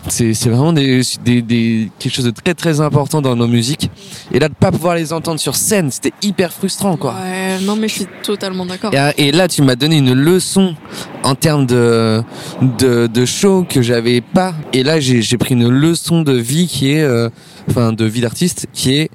c'est 0.08 0.34
c'est 0.34 0.50
vraiment 0.50 0.72
des, 0.72 1.02
des, 1.24 1.42
des 1.42 1.90
quelque 1.98 2.14
chose 2.14 2.26
de 2.26 2.30
très 2.30 2.54
très 2.54 2.80
important 2.80 3.20
dans 3.22 3.34
nos 3.34 3.48
musiques. 3.48 3.90
Et 4.32 4.38
là, 4.38 4.48
de 4.48 4.54
pas 4.54 4.70
pouvoir 4.70 4.94
les 4.94 5.12
entendre 5.12 5.40
sur 5.40 5.56
scène, 5.56 5.90
c'était 5.90 6.12
hyper 6.22 6.52
frustrant, 6.52 6.96
quoi. 6.96 7.14
Ouais, 7.14 7.58
non, 7.62 7.74
mais 7.74 7.88
je 7.88 7.94
suis 7.94 8.06
totalement 8.22 8.66
d'accord. 8.66 8.92
Et, 8.94 9.28
et 9.28 9.32
là, 9.32 9.48
tu 9.48 9.62
m'as 9.62 9.74
donné 9.74 9.96
une 9.98 10.12
leçon 10.14 10.76
en 11.24 11.34
termes 11.34 11.66
de, 11.66 12.22
de, 12.62 13.08
de 13.08 13.24
show 13.26 13.66
que 13.68 13.82
j'avais 13.82 14.20
pas. 14.20 14.54
Et 14.72 14.84
là, 14.84 15.00
j'ai 15.00 15.22
j'ai 15.22 15.38
pris 15.38 15.54
une 15.54 15.68
leçon 15.68 16.22
de 16.22 16.32
vie 16.34 16.68
qui 16.68 16.92
est, 16.92 17.02
euh, 17.02 17.28
enfin, 17.68 17.92
de 17.92 18.04
vie 18.04 18.20
d'artiste 18.20 18.66
qui 18.72 18.94
est, 18.96 19.10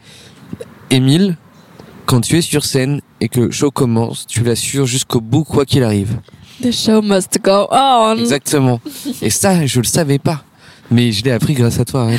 Émile, 0.89 1.37
quand 2.05 2.21
tu 2.21 2.37
es 2.37 2.41
sur 2.41 2.65
scène 2.65 3.01
et 3.21 3.29
que 3.29 3.41
le 3.41 3.51
show 3.51 3.71
commence, 3.71 4.25
tu 4.27 4.43
l'assures 4.43 4.85
jusqu'au 4.85 5.21
bout, 5.21 5.43
quoi 5.43 5.65
qu'il 5.65 5.83
arrive. 5.83 6.19
The 6.61 6.71
show 6.71 7.01
must 7.01 7.39
go 7.43 7.67
on. 7.71 8.17
Exactement. 8.17 8.81
Et 9.21 9.29
ça, 9.29 9.65
je 9.65 9.79
le 9.79 9.85
savais 9.85 10.19
pas. 10.19 10.43
Mais 10.91 11.11
je 11.11 11.23
l'ai 11.23 11.31
appris 11.31 11.53
grâce 11.53 11.79
à 11.79 11.85
toi. 11.85 12.07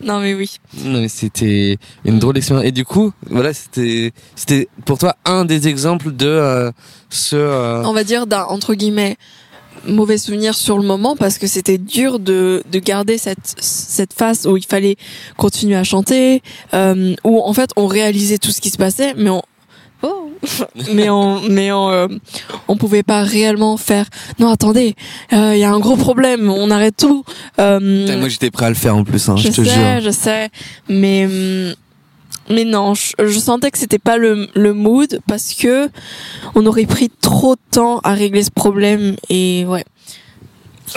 Non, 0.00 0.20
mais 0.20 0.32
oui. 0.34 0.48
Non, 0.84 1.00
mais 1.00 1.08
c'était 1.08 1.76
une 2.04 2.20
drôle 2.20 2.34
d'expérience. 2.34 2.64
Et 2.64 2.70
du 2.70 2.84
coup, 2.84 3.12
voilà, 3.28 3.52
c'était, 3.52 4.12
c'était 4.36 4.68
pour 4.84 4.96
toi 4.96 5.16
un 5.24 5.44
des 5.44 5.66
exemples 5.66 6.12
de 6.14 6.26
euh, 6.28 6.70
ce. 7.10 7.34
euh, 7.34 7.82
On 7.84 7.92
va 7.92 8.04
dire 8.04 8.28
d'un, 8.28 8.44
entre 8.44 8.74
guillemets, 8.74 9.16
mauvais 9.86 10.18
souvenir 10.18 10.54
sur 10.54 10.78
le 10.78 10.84
moment 10.84 11.16
parce 11.16 11.38
que 11.38 11.46
c'était 11.46 11.78
dur 11.78 12.18
de, 12.18 12.62
de 12.70 12.78
garder 12.78 13.18
cette, 13.18 13.54
cette 13.58 14.12
phase 14.12 14.46
où 14.46 14.56
il 14.56 14.64
fallait 14.64 14.96
continuer 15.36 15.76
à 15.76 15.84
chanter, 15.84 16.42
euh, 16.74 17.14
où 17.24 17.40
en 17.42 17.52
fait 17.52 17.70
on 17.76 17.86
réalisait 17.86 18.38
tout 18.38 18.50
ce 18.50 18.60
qui 18.60 18.70
se 18.70 18.78
passait, 18.78 19.14
mais 19.16 19.30
on, 19.30 19.42
oh, 20.02 20.30
mais 20.94 21.10
on, 21.10 21.40
mais 21.48 21.72
on, 21.72 21.90
euh, 21.90 22.08
on 22.68 22.76
pouvait 22.76 23.02
pas 23.02 23.22
réellement 23.22 23.76
faire. 23.76 24.06
Non, 24.38 24.50
attendez, 24.50 24.94
euh, 25.32 25.54
il 25.54 25.60
y 25.60 25.64
a 25.64 25.70
un 25.70 25.80
gros 25.80 25.96
problème, 25.96 26.50
on 26.50 26.70
arrête 26.70 26.96
tout. 26.96 27.24
Euh, 27.58 28.18
moi 28.18 28.28
j'étais 28.28 28.50
prêt 28.50 28.66
à 28.66 28.70
le 28.70 28.74
faire 28.74 28.96
en 28.96 29.04
plus, 29.04 29.28
hein, 29.28 29.36
je, 29.36 29.44
je, 29.44 29.48
te 29.48 29.64
sais, 29.64 29.64
jure. 29.64 30.00
je 30.02 30.10
sais, 30.10 30.48
mais 30.88 31.26
hum, 31.26 31.74
mais 32.50 32.64
non, 32.64 32.94
je, 32.94 33.12
je 33.26 33.38
sentais 33.38 33.70
que 33.70 33.78
c'était 33.78 33.98
pas 33.98 34.16
le, 34.16 34.48
le 34.54 34.72
mood 34.72 35.20
parce 35.26 35.54
que 35.54 35.88
on 36.54 36.64
aurait 36.66 36.86
pris 36.86 37.10
trop 37.20 37.54
de 37.54 37.60
temps 37.70 37.98
à 38.00 38.12
régler 38.14 38.42
ce 38.42 38.50
problème 38.50 39.16
et 39.28 39.64
ouais. 39.66 39.84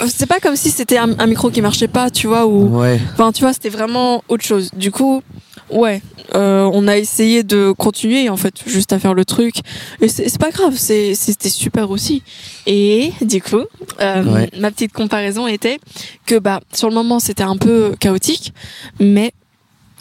Euh, 0.00 0.06
C'est 0.08 0.26
pas 0.26 0.40
comme 0.40 0.56
si 0.56 0.70
c'était 0.70 0.96
un, 0.96 1.18
un 1.18 1.26
micro 1.26 1.50
qui 1.50 1.60
marchait 1.60 1.88
pas, 1.88 2.10
tu 2.10 2.26
vois, 2.26 2.46
ou 2.46 2.78
Ouais, 2.80 2.98
enfin 3.12 3.30
tu 3.32 3.42
vois, 3.42 3.52
c'était 3.52 3.68
vraiment 3.68 4.22
autre 4.28 4.42
chose. 4.44 4.70
Du 4.74 4.90
coup, 4.90 5.22
ouais, 5.70 6.00
euh, 6.34 6.70
on 6.72 6.88
a 6.88 6.96
essayé 6.96 7.42
de 7.42 7.72
continuer 7.76 8.30
en 8.30 8.38
fait, 8.38 8.54
juste 8.66 8.94
à 8.94 8.98
faire 8.98 9.12
le 9.12 9.26
truc 9.26 9.56
et 10.00 10.08
c'est 10.08 10.38
pas 10.38 10.50
grave, 10.50 10.76
c'était 10.78 11.50
super 11.50 11.90
aussi. 11.90 12.22
Et 12.66 13.12
du 13.20 13.42
coup, 13.42 13.64
euh, 14.00 14.24
Ouais. 14.24 14.48
ma 14.58 14.70
petite 14.70 14.92
comparaison 14.94 15.46
était 15.46 15.78
que 16.24 16.38
bah 16.38 16.60
sur 16.72 16.88
le 16.88 16.94
moment 16.94 17.20
c'était 17.20 17.42
un 17.42 17.58
peu 17.58 17.94
chaotique, 18.00 18.54
mais 18.98 19.32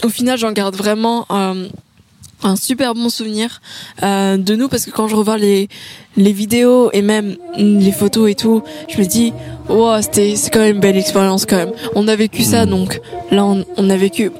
au 0.03 0.09
final 0.09 0.37
j'en 0.37 0.51
garde 0.51 0.75
vraiment 0.75 1.25
euh, 1.31 1.67
un 2.43 2.55
super 2.55 2.95
bon 2.95 3.09
souvenir 3.09 3.61
euh, 4.03 4.35
de 4.37 4.55
nous 4.55 4.67
parce 4.67 4.85
que 4.85 4.91
quand 4.91 5.07
je 5.07 5.15
revois 5.15 5.37
les 5.37 5.69
les 6.17 6.33
vidéos 6.33 6.89
et 6.91 7.01
même 7.01 7.37
les 7.55 7.91
photos 7.91 8.29
et 8.29 8.35
tout, 8.35 8.63
je 8.89 8.97
me 8.99 9.05
dis 9.05 9.31
wow 9.69 10.01
c'était 10.01 10.35
c'est 10.35 10.49
quand 10.49 10.59
même 10.59 10.75
une 10.75 10.81
belle 10.81 10.97
expérience 10.97 11.45
quand 11.45 11.57
même. 11.57 11.71
On 11.95 12.07
a 12.07 12.15
vécu 12.15 12.43
ça 12.43 12.65
Mm. 12.65 12.69
donc 12.69 12.99
là 13.31 13.45
on, 13.45 13.63
on 13.77 13.89
a 13.89 13.95
vécu 13.95 14.31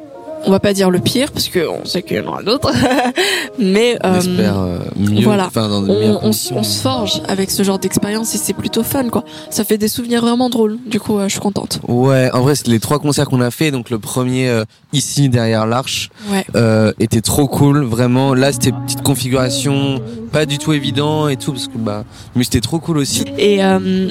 on 0.45 0.51
va 0.51 0.59
pas 0.59 0.73
dire 0.73 0.89
le 0.89 0.99
pire 0.99 1.31
parce 1.31 1.47
que 1.47 1.67
on 1.67 1.85
sait 1.85 2.01
qu'il 2.01 2.17
y 2.17 2.19
en 2.19 2.27
aura 2.27 2.43
d'autres, 2.43 2.71
mais 3.59 3.97
on 4.03 4.07
euh, 4.13 4.19
espère 4.19 4.59
euh, 4.59 4.79
mieux, 4.95 5.23
voilà. 5.23 5.47
enfin 5.47 5.67
dans 5.69 5.81
de 5.81 5.91
on, 6.21 6.31
se 6.33 6.81
forge 6.81 7.21
avec 7.27 7.51
ce 7.51 7.63
genre 7.63 7.79
d'expérience 7.79 8.33
et 8.35 8.37
c'est 8.37 8.53
plutôt 8.53 8.83
fun 8.83 9.09
quoi. 9.09 9.23
Ça 9.49 9.63
fait 9.63 9.77
des 9.77 9.87
souvenirs 9.87 10.21
vraiment 10.21 10.49
drôles. 10.49 10.77
Du 10.85 10.99
coup, 10.99 11.17
euh, 11.17 11.25
je 11.25 11.31
suis 11.33 11.39
contente. 11.39 11.79
Ouais, 11.87 12.29
en 12.33 12.41
vrai, 12.41 12.55
c'est 12.55 12.67
les 12.67 12.79
trois 12.79 12.99
concerts 12.99 13.27
qu'on 13.27 13.41
a 13.41 13.51
fait. 13.51 13.71
Donc 13.71 13.89
le 13.89 13.99
premier 13.99 14.49
euh, 14.49 14.63
ici 14.93 15.29
derrière 15.29 15.65
l'Arche 15.65 16.09
Ouais. 16.31 16.45
euh, 16.55 16.93
était 16.99 17.21
trop 17.21 17.47
cool, 17.47 17.83
vraiment. 17.83 18.33
Là, 18.33 18.51
c'était 18.51 18.71
petite 18.71 19.01
configuration, 19.01 20.01
pas 20.31 20.45
du 20.45 20.57
tout 20.57 20.73
évident 20.73 21.27
et 21.27 21.37
tout 21.37 21.51
parce 21.51 21.67
que 21.67 21.77
bah, 21.77 22.03
mais 22.35 22.43
c'était 22.43 22.61
trop 22.61 22.79
cool 22.79 22.97
aussi. 22.99 23.25
Et 23.37 23.63
euh, 23.63 24.09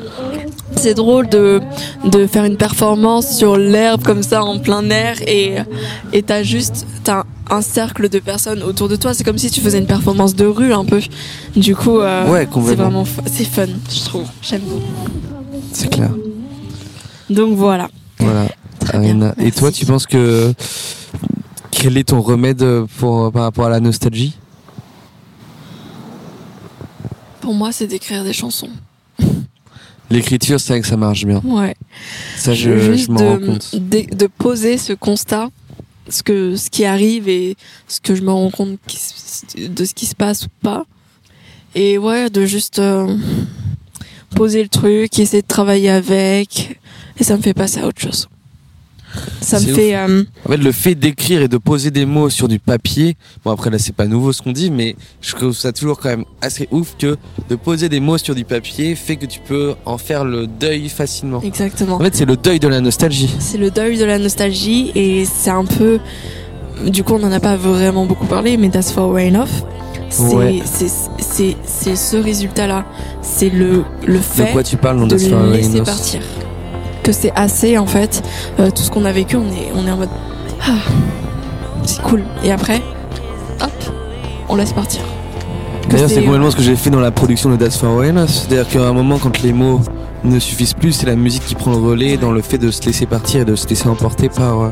c'est 0.76 0.94
drôle 0.94 1.28
de 1.28 1.60
de 2.04 2.26
faire 2.26 2.44
une 2.44 2.56
performance 2.56 3.36
sur 3.36 3.56
l'herbe 3.56 4.02
comme 4.02 4.22
ça 4.22 4.44
en 4.44 4.58
plein 4.58 4.88
air 4.90 5.16
et 5.26 5.56
et 6.12 6.22
t'as 6.22 6.42
juste 6.42 6.86
t'as 7.04 7.24
un 7.50 7.62
cercle 7.62 8.08
de 8.08 8.18
personnes 8.20 8.62
autour 8.62 8.88
de 8.88 8.96
toi. 8.96 9.12
C'est 9.14 9.24
comme 9.24 9.38
si 9.38 9.50
tu 9.50 9.60
faisais 9.60 9.78
une 9.78 9.86
performance 9.86 10.34
de 10.36 10.46
rue 10.46 10.72
un 10.72 10.84
peu. 10.84 11.00
Du 11.56 11.74
coup, 11.74 11.98
euh, 11.98 12.28
Ouais, 12.30 12.46
c'est 12.52 12.74
vraiment 12.76 13.04
c'est 13.26 13.44
fun, 13.44 13.66
je 13.92 14.04
trouve. 14.04 14.26
J'aime 14.42 14.62
beaucoup. 14.62 15.10
C'est 15.72 15.88
clair. 15.90 16.10
Donc 17.28 17.56
voilà. 17.56 17.88
Voilà. 18.18 18.46
Très 18.80 18.98
bien. 18.98 19.34
Et 19.38 19.50
toi, 19.52 19.70
tu 19.72 19.84
penses 19.86 20.06
que 20.06 20.52
quel 21.70 21.96
est 21.96 22.04
ton 22.08 22.20
remède 22.20 22.64
pour 22.98 23.32
par 23.32 23.42
rapport 23.42 23.66
à 23.66 23.70
la 23.70 23.80
nostalgie? 23.80 24.36
Pour 27.40 27.54
moi, 27.54 27.72
c'est 27.72 27.86
d'écrire 27.86 28.24
des 28.24 28.32
chansons. 28.32 28.70
L'écriture, 30.10 30.58
c'est 30.58 30.72
vrai 30.72 30.80
que 30.80 30.86
ça 30.86 30.96
marche 30.96 31.24
bien. 31.24 31.40
Ouais. 31.44 31.74
Ça, 32.36 32.52
je, 32.52 32.78
juste 32.78 33.06
je 33.06 33.12
m'en 33.12 33.30
rends 33.30 33.38
compte. 33.38 33.74
De, 33.74 34.14
de 34.14 34.26
poser 34.26 34.76
ce 34.76 34.92
constat, 34.92 35.50
ce 36.08 36.22
que 36.22 36.56
ce 36.56 36.68
qui 36.68 36.84
arrive 36.84 37.28
et 37.28 37.56
ce 37.86 38.00
que 38.00 38.14
je 38.14 38.22
me 38.22 38.30
rends 38.30 38.50
compte 38.50 38.78
de 39.56 39.84
ce 39.84 39.94
qui 39.94 40.06
se 40.06 40.14
passe 40.16 40.46
ou 40.46 40.48
pas. 40.62 40.84
Et 41.76 41.98
ouais, 41.98 42.28
de 42.28 42.44
juste 42.44 42.80
euh, 42.80 43.16
poser 44.34 44.62
le 44.62 44.68
truc, 44.68 45.16
essayer 45.18 45.42
de 45.42 45.46
travailler 45.46 45.90
avec, 45.90 46.80
et 47.18 47.24
ça 47.24 47.36
me 47.36 47.42
fait 47.42 47.54
passer 47.54 47.80
à 47.80 47.86
autre 47.86 48.00
chose. 48.00 48.28
Ça 49.40 49.58
me 49.60 49.66
fait 49.66 49.96
euh, 49.96 50.22
En 50.44 50.50
fait, 50.50 50.56
le 50.56 50.72
fait 50.72 50.94
d'écrire 50.94 51.42
et 51.42 51.48
de 51.48 51.56
poser 51.56 51.90
des 51.90 52.06
mots 52.06 52.30
sur 52.30 52.48
du 52.48 52.58
papier, 52.58 53.16
bon 53.44 53.50
après 53.52 53.70
là 53.70 53.78
c'est 53.78 53.94
pas 53.94 54.06
nouveau 54.06 54.32
ce 54.32 54.42
qu'on 54.42 54.52
dit, 54.52 54.70
mais 54.70 54.96
je 55.20 55.34
trouve 55.34 55.52
ça 55.52 55.72
toujours 55.72 55.98
quand 55.98 56.10
même 56.10 56.24
assez 56.40 56.68
ouf 56.70 56.94
que 56.98 57.16
de 57.48 57.56
poser 57.56 57.88
des 57.88 58.00
mots 58.00 58.18
sur 58.18 58.34
du 58.34 58.44
papier 58.44 58.94
fait 58.94 59.16
que 59.16 59.26
tu 59.26 59.40
peux 59.40 59.74
en 59.84 59.98
faire 59.98 60.24
le 60.24 60.46
deuil 60.46 60.88
facilement. 60.88 61.40
exactement. 61.42 61.96
En 61.96 62.00
fait, 62.00 62.14
c'est 62.14 62.24
le 62.24 62.36
deuil 62.36 62.60
de 62.60 62.68
la 62.68 62.80
nostalgie. 62.80 63.30
C'est 63.38 63.58
le 63.58 63.70
deuil 63.70 63.98
de 63.98 64.04
la 64.04 64.18
nostalgie 64.18 64.92
et 64.94 65.24
c'est 65.24 65.50
un 65.50 65.64
peu. 65.64 65.98
Du 66.86 67.02
coup, 67.04 67.14
on 67.14 67.18
n'en 67.18 67.32
a 67.32 67.40
pas 67.40 67.56
vraiment 67.56 68.06
beaucoup 68.06 68.26
parlé, 68.26 68.56
mais 68.56 68.70
That's 68.70 68.90
for 68.92 69.12
Rain 69.12 69.34
Off. 69.34 69.50
C'est 70.08 70.22
Ouais. 70.34 70.62
ce 71.94 72.16
résultat-là. 72.16 72.84
C'est 73.22 73.50
le 73.50 73.84
le 74.06 74.14
De 74.14 74.18
fait 74.18 74.52
quoi 74.52 74.62
tu 74.62 74.76
parles 74.76 75.06
de 75.06 75.14
les 75.16 75.56
laisser 75.58 75.82
partir. 75.82 76.20
Que 77.10 77.16
c'est 77.16 77.32
assez 77.34 77.76
en 77.76 77.86
fait. 77.86 78.22
Euh, 78.60 78.70
tout 78.70 78.82
ce 78.82 78.90
qu'on 78.92 79.04
a 79.04 79.10
vécu, 79.10 79.34
on 79.34 79.42
est 79.50 79.72
on 79.74 79.84
est 79.84 79.90
en 79.90 79.96
mode 79.96 80.10
ah, 80.62 80.74
c'est 81.84 82.00
cool. 82.02 82.22
Et 82.44 82.52
après, 82.52 82.80
hop, 83.60 83.72
on 84.48 84.54
laisse 84.54 84.72
partir. 84.72 85.00
D'ailleurs, 85.88 86.08
c'est 86.08 86.14
c'est- 86.14 86.22
complètement 86.22 86.52
ce 86.52 86.56
que 86.56 86.62
j'ai 86.62 86.76
fait 86.76 86.90
dans 86.90 87.00
la 87.00 87.10
production 87.10 87.50
de 87.50 87.56
That's 87.56 87.76
for. 87.78 88.00
C'est-à-dire 88.28 88.68
qu'à 88.68 88.86
un 88.86 88.92
moment, 88.92 89.18
quand 89.18 89.42
les 89.42 89.52
mots 89.52 89.80
ne 90.22 90.38
suffisent 90.38 90.74
plus, 90.74 90.92
c'est 90.92 91.06
la 91.06 91.16
musique 91.16 91.44
qui 91.46 91.56
prend 91.56 91.72
le 91.72 91.78
relais 91.78 92.16
dans 92.16 92.30
le 92.30 92.42
fait 92.42 92.58
de 92.58 92.70
se 92.70 92.82
laisser 92.82 93.06
partir 93.06 93.40
et 93.40 93.44
de 93.44 93.56
se 93.56 93.66
laisser 93.66 93.88
emporter 93.88 94.28
par, 94.28 94.60
euh, 94.60 94.70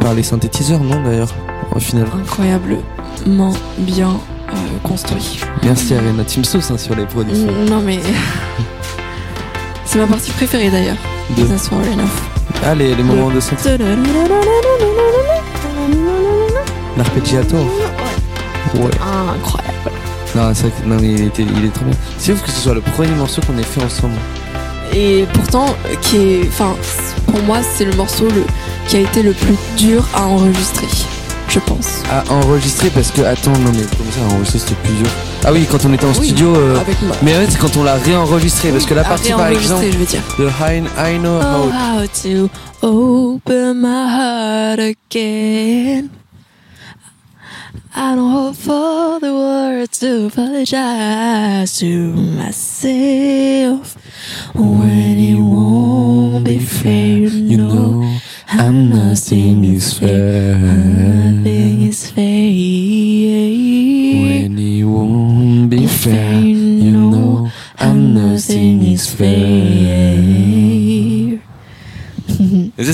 par 0.00 0.14
les 0.14 0.24
synthétiseurs, 0.24 0.80
non 0.80 1.00
d'ailleurs, 1.04 1.32
au 1.76 1.78
final. 1.78 2.08
incroyablement 2.20 3.52
bien 3.78 4.18
euh, 4.48 4.56
construit. 4.82 5.38
Merci 5.62 5.94
Arena, 5.94 6.24
sauces 6.26 6.72
hein, 6.72 6.76
sur 6.76 6.96
les 6.96 7.04
productions. 7.04 7.52
Non 7.70 7.80
mais 7.80 8.00
c'est 9.84 10.00
ma 10.00 10.08
partie 10.08 10.32
préférée 10.32 10.70
d'ailleurs. 10.70 10.96
De- 11.36 11.44
That's. 11.44 11.70
Ah, 12.64 12.74
les, 12.74 12.94
les 12.94 13.02
moments 13.02 13.30
de 13.30 13.40
synthé. 13.40 13.76
L'arpeggiato. 16.96 17.56
Ouais. 18.74 18.90
Incroyable. 19.34 19.74
Non, 20.34 20.52
non, 20.86 20.96
mais 21.00 21.08
il, 21.12 21.26
était, 21.26 21.42
il 21.42 21.64
est 21.64 21.72
trop 21.72 21.84
bien. 21.84 21.94
C'est 22.18 22.32
ouf 22.32 22.42
que 22.42 22.50
ce 22.50 22.60
soit 22.60 22.74
le 22.74 22.80
premier 22.80 23.14
morceau 23.14 23.40
qu'on 23.46 23.56
ait 23.58 23.62
fait 23.62 23.82
ensemble. 23.82 24.14
Et 24.94 25.26
pourtant, 25.32 25.74
qui 26.02 26.16
est, 26.16 26.48
enfin, 26.48 26.74
pour 27.26 27.42
moi, 27.42 27.58
c'est 27.76 27.84
le 27.84 27.92
morceau 27.96 28.24
le, 28.26 28.44
qui 28.86 28.96
a 28.96 29.00
été 29.00 29.22
le 29.22 29.32
plus 29.32 29.56
dur 29.76 30.04
à 30.14 30.22
enregistrer, 30.26 30.86
je 31.48 31.58
pense. 31.60 32.02
À 32.10 32.24
enregistrer 32.32 32.90
parce 32.90 33.10
que, 33.10 33.22
attends, 33.22 33.52
non, 33.52 33.70
mais 33.74 33.84
comment 33.96 34.10
ça, 34.10 34.34
enregistrer 34.34 34.58
c'était 34.60 34.74
plus 34.82 34.94
dur? 34.94 35.08
Ah 35.44 35.52
oui, 35.52 35.66
quand 35.70 35.84
on 35.86 35.92
était 35.92 36.04
en 36.04 36.12
Oui, 36.18 36.26
studio. 36.26 36.54
euh, 36.54 36.80
Avec 36.80 37.00
moi. 37.02 37.16
Mais 37.22 37.36
en 37.36 37.40
fait, 37.40 37.50
c'est 37.52 37.58
quand 37.58 37.76
on 37.76 37.84
l'a 37.84 37.94
réenregistré. 37.94 38.70
Parce 38.70 38.84
que 38.86 38.94
la 38.94 39.02
À 39.02 39.04
partie, 39.04 39.30
par 39.32 39.46
exemple, 39.48 39.86
je 39.90 39.96
veux 39.98 40.04
dire. 40.04 40.22
de 40.38 40.46
I, 40.46 40.82
I 41.14 41.18
know 41.18 41.40
Oh, 41.40 41.70
how. 41.70 42.00
how 42.00 42.06
to 42.22 42.50
open 42.82 43.80
my 43.80 44.06
heart 44.08 44.80
again. 44.80 46.10
I 47.96 48.14
don't 48.14 48.30
hope 48.30 48.54
for 48.54 49.18
the 49.20 49.32
words 49.32 49.98
to 50.00 50.26
apologize 50.26 51.78
to 51.80 52.12
myself 52.36 53.96
when 54.54 55.18
it 55.18 55.38
won't 55.40 56.44
be 56.44 56.58
fair. 56.60 57.28
You 57.28 57.56
know, 57.56 58.04
I'm 58.52 58.90
nothing 58.90 59.64
is 59.64 59.94
fair. 59.98 60.56
Nothing 60.58 61.88
is 61.88 62.10
fair. 62.10 62.97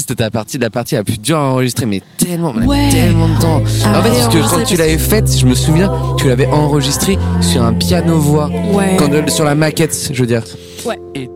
C'était 0.07 0.23
ta 0.23 0.31
partie, 0.31 0.59
la 0.59 0.69
partie 0.69 0.95
la 0.97 1.03
plus 1.05 1.19
dure 1.19 1.39
à 1.39 1.51
enregistrer, 1.53 1.87
mais 1.87 2.03
tellement, 2.19 2.53
mais 2.53 2.67
Ouais. 2.67 2.91
tellement 2.91 3.27
de 3.29 3.41
temps. 3.41 3.63
Ah 3.87 4.01
en 4.01 4.03
fait, 4.03 4.11
ouais, 4.11 4.17
parce 4.21 4.35
que 4.35 4.51
quand 4.51 4.63
tu 4.65 4.77
l'avais 4.77 4.99
faite, 4.99 5.35
je 5.35 5.47
me 5.47 5.55
souviens, 5.55 5.91
tu 6.19 6.29
l'avais 6.29 6.47
enregistrée 6.49 7.19
sur 7.41 7.63
un 7.63 7.73
piano-voix. 7.73 8.51
Ouais. 8.73 8.97
Quand, 8.99 9.11
euh, 9.13 9.27
sur 9.29 9.45
la 9.45 9.55
maquette, 9.55 10.11
je 10.13 10.21
veux 10.21 10.27
dire. 10.27 10.43
Ouais. 10.85 10.99
I 11.17 11.27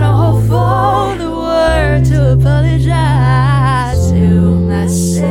don't 0.00 0.14
hope 0.14 0.46
for 0.48 1.14
the 1.18 1.28
word 1.28 2.04
to 2.10 2.32
apologize 2.32 4.08
to 4.08 4.54
myself 4.66 5.24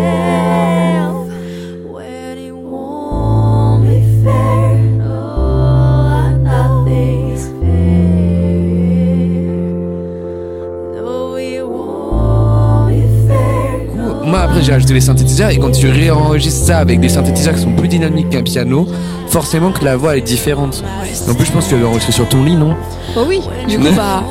j'ai 14.73 14.77
ajouté 14.77 14.93
les 14.93 15.01
synthétiseurs, 15.01 15.49
et 15.51 15.57
quand 15.59 15.71
tu 15.71 15.87
réenregistres 15.89 16.65
ça 16.67 16.79
avec 16.79 16.99
des 16.99 17.09
synthétiseurs 17.09 17.53
qui 17.55 17.61
sont 17.61 17.73
plus 17.73 17.87
dynamiques 17.87 18.29
qu'un 18.29 18.41
piano, 18.43 18.87
forcément 19.27 19.71
que 19.71 19.83
la 19.85 19.95
voix 19.97 20.17
est 20.17 20.21
différente. 20.21 20.83
En 21.29 21.33
plus, 21.35 21.45
je 21.45 21.51
pense 21.51 21.65
que 21.65 21.69
tu 21.69 21.75
l'avais 21.75 21.87
enregistré 21.87 22.11
sur 22.13 22.27
ton 22.27 22.43
lit, 22.43 22.55
non 22.55 22.75
Oh 23.15 23.21
oui, 23.27 23.41
du 23.67 23.77
coup, 23.77 23.85
bah. 23.95 24.23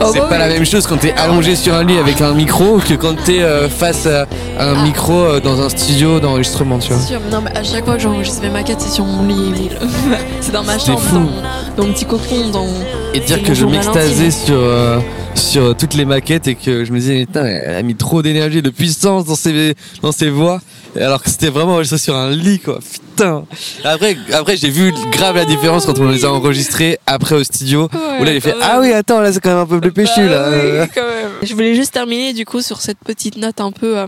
oh 0.00 0.10
C'est 0.12 0.18
bah 0.18 0.26
pas 0.28 0.34
oui. 0.34 0.40
la 0.40 0.48
même 0.48 0.66
chose 0.66 0.86
quand 0.86 0.98
t'es 0.98 1.14
allongé 1.16 1.56
sur 1.56 1.74
un 1.74 1.84
lit 1.84 1.96
avec 1.98 2.20
un 2.20 2.34
micro 2.34 2.78
que 2.78 2.94
quand 2.94 3.14
t'es 3.24 3.42
euh, 3.42 3.68
face 3.70 4.06
à 4.06 4.26
un 4.58 4.82
micro 4.84 5.12
euh, 5.14 5.40
dans 5.40 5.60
un 5.62 5.68
studio 5.70 6.20
d'enregistrement, 6.20 6.78
tu 6.78 6.92
vois. 6.92 7.02
Sûr, 7.02 7.20
non, 7.32 7.40
mais 7.42 7.56
à 7.56 7.62
chaque 7.62 7.84
fois 7.86 7.94
que 7.94 8.02
j'enregistre 8.02 8.42
mes 8.42 8.50
maquettes, 8.50 8.80
c'est 8.80 8.92
sur 8.92 9.04
mon 9.06 9.26
lit, 9.26 9.70
c'est 10.42 10.52
dans 10.52 10.62
ma 10.64 10.78
chambre, 10.78 11.00
fou. 11.00 11.14
dans, 11.14 11.20
mon- 11.22 11.30
dans 11.78 11.86
mon 11.86 11.92
petit 11.94 12.04
cocon, 12.04 12.50
dans. 12.52 12.66
Et 13.14 13.20
dire 13.20 13.42
que 13.42 13.54
je 13.54 13.64
intime. 13.64 14.30
sur, 14.30 14.54
euh, 14.54 14.98
sur 15.36 15.76
toutes 15.76 15.94
les 15.94 16.04
maquettes 16.04 16.48
et 16.48 16.54
que 16.54 16.84
je 16.84 16.92
me 16.92 16.98
disais, 16.98 17.26
putain, 17.26 17.44
elle 17.44 17.74
a 17.76 17.82
mis 17.82 17.94
trop 17.94 18.22
d'énergie, 18.22 18.62
de 18.62 18.70
puissance 18.70 19.24
dans 19.24 19.34
ses, 19.36 19.74
dans 20.02 20.12
ses 20.12 20.30
voix, 20.30 20.60
alors 20.98 21.22
que 21.22 21.30
c'était 21.30 21.48
vraiment 21.50 21.74
enregistré 21.74 21.98
sur 21.98 22.16
un 22.16 22.30
lit, 22.30 22.58
quoi. 22.58 22.80
Putain. 22.80 23.44
Après, 23.84 24.16
après 24.32 24.56
j'ai 24.56 24.68
vu 24.70 24.92
grave 25.12 25.36
la 25.36 25.44
différence 25.44 25.86
quand 25.86 25.98
on 25.98 26.08
les 26.08 26.24
a 26.24 26.32
enregistrés 26.32 26.98
après 27.06 27.34
au 27.34 27.44
studio, 27.44 27.88
où 28.20 28.24
là, 28.24 28.34
il 28.34 28.40
fait, 28.40 28.52
quand 28.52 28.58
ah 28.62 28.78
oui, 28.80 28.92
attends, 28.92 29.20
là, 29.20 29.32
c'est 29.32 29.40
quand 29.40 29.50
même 29.50 29.58
un 29.58 29.66
peu 29.66 29.80
plus 29.80 29.92
péchu, 29.92 30.26
Bah 30.26 30.50
là. 30.50 30.50
oui, 30.82 30.88
quand 30.94 31.06
même. 31.06 31.30
Je 31.42 31.52
voulais 31.54 31.74
juste 31.74 31.92
terminer 31.92 32.32
du 32.32 32.44
coup 32.44 32.62
sur 32.62 32.80
cette 32.80 32.98
petite 32.98 33.36
note 33.36 33.60
un 33.60 33.72
peu 33.72 33.98
euh, 33.98 34.06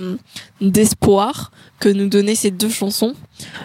d'espoir 0.61 1.53
que 1.81 1.89
nous 1.89 2.09
donnaient 2.09 2.35
ces 2.35 2.51
deux 2.51 2.71
chansons. 2.71 3.15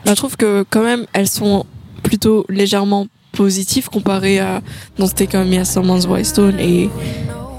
Je 0.06 0.14
trouve 0.14 0.36
que 0.38 0.66
quand 0.70 0.84
même 0.84 1.06
elles 1.14 1.30
sont 1.30 1.66
plutôt 2.04 2.46
légèrement 2.50 3.08
positives 3.32 3.90
comparées 3.90 4.40
à 4.40 4.62
Don't 5.00 5.10
Take 5.10 5.36
On 5.38 5.46
Me 5.46 5.60
as 5.60 5.66
Someone's 5.66 6.06
White 6.06 6.26
Stone 6.26 6.60
et 6.60 6.90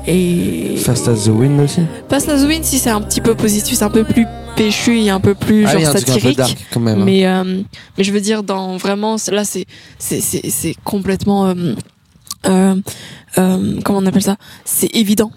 et 0.06 0.76
Fast 0.76 1.08
as 1.08 1.24
the 1.24 1.28
Wind 1.28 1.60
aussi. 1.60 1.80
Pass 2.08 2.26
the 2.26 2.30
Wind 2.46 2.64
si 2.64 2.78
c'est 2.78 2.90
un 2.90 3.00
petit 3.00 3.20
peu 3.20 3.34
positif, 3.34 3.76
c'est 3.78 3.84
un 3.84 3.90
peu 3.90 4.04
plus 4.04 4.26
péchu 4.56 4.98
et 5.00 5.10
un 5.10 5.20
peu 5.20 5.34
plus 5.34 5.64
Ah, 5.66 5.72
genre 5.72 5.86
a 5.86 5.88
un 5.88 5.92
peu 5.92 5.98
satirique. 5.98 6.38
dark 6.38 6.56
quand 6.72 6.80
même. 6.80 7.00
hein. 7.00 7.04
Mais, 7.04 7.26
euh, 7.26 7.62
mais 7.98 8.04
je 8.04 8.12
veux 8.12 8.20
dire, 8.20 8.42
dans 8.42 8.76
vraiment, 8.76 9.16
là, 9.32 9.44
c'est, 9.44 9.66
c'est, 9.98 10.20
c'est, 10.20 10.48
c'est 10.50 10.74
complètement, 10.84 11.46
euh, 11.48 11.54
euh, 12.46 12.74
euh, 13.38 13.80
comment 13.84 13.98
on 13.98 14.06
appelle 14.06 14.22
ça? 14.22 14.36
C'est 14.64 14.94
évident 14.94 15.30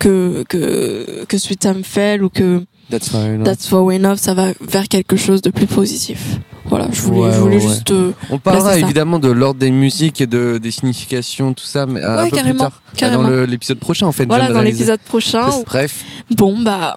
que, 0.00 0.44
que, 0.48 1.24
que 1.28 1.38
Sweet 1.38 1.60
Time 1.60 1.82
Fell 1.84 2.22
ou 2.24 2.28
que 2.30 2.62
That's. 2.90 3.10
That's 3.44 3.66
For 3.68 3.90
Enough, 3.90 4.16
ça 4.18 4.34
va 4.34 4.48
vers 4.60 4.86
quelque 4.88 5.16
chose 5.16 5.40
de 5.42 5.50
plus 5.50 5.66
positif. 5.66 6.38
Voilà, 6.72 6.88
je 6.90 7.02
voulais, 7.02 7.18
Ouais, 7.20 7.32
je 7.34 7.38
voulais 7.38 7.56
ouais, 7.56 7.60
juste, 7.74 7.90
euh, 7.90 8.12
On 8.30 8.38
parlera 8.38 8.78
évidemment 8.78 9.18
de 9.18 9.28
l'ordre 9.30 9.60
des 9.60 9.70
musiques 9.70 10.22
et 10.22 10.26
de, 10.26 10.56
des 10.56 10.70
significations, 10.70 11.52
tout 11.52 11.66
ça, 11.66 11.84
mais 11.84 12.00
euh, 12.00 12.18
un 12.20 12.24
Ouais, 12.24 12.30
peu 12.30 12.36
carrément, 12.36 12.64
plus 12.64 12.70
tard. 12.70 12.82
Ah, 12.86 12.92
carrément. 12.96 13.22
Dans 13.24 13.44
l'épisode 13.46 13.78
prochain, 13.78 14.06
en 14.06 14.12
fait. 14.12 14.24
voilà, 14.24 14.50
dans 14.50 14.62
l'épisode 14.62 15.00
prochain. 15.00 15.50
Bref, 15.66 16.02
Bon, 16.30 16.58
bah, 16.62 16.96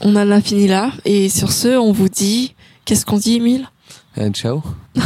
on 0.00 0.14
en 0.14 0.30
a 0.30 0.40
fini 0.40 0.68
là. 0.68 0.92
Et 1.04 1.28
sur 1.28 1.50
ce, 1.50 1.76
on 1.76 1.90
vous 1.90 2.08
dit, 2.08 2.54
qu'est-ce 2.84 3.04
qu'on 3.04 3.18
dit, 3.18 3.34
Emile? 3.34 3.68
euh, 4.18 4.30
ciao. 4.30 4.62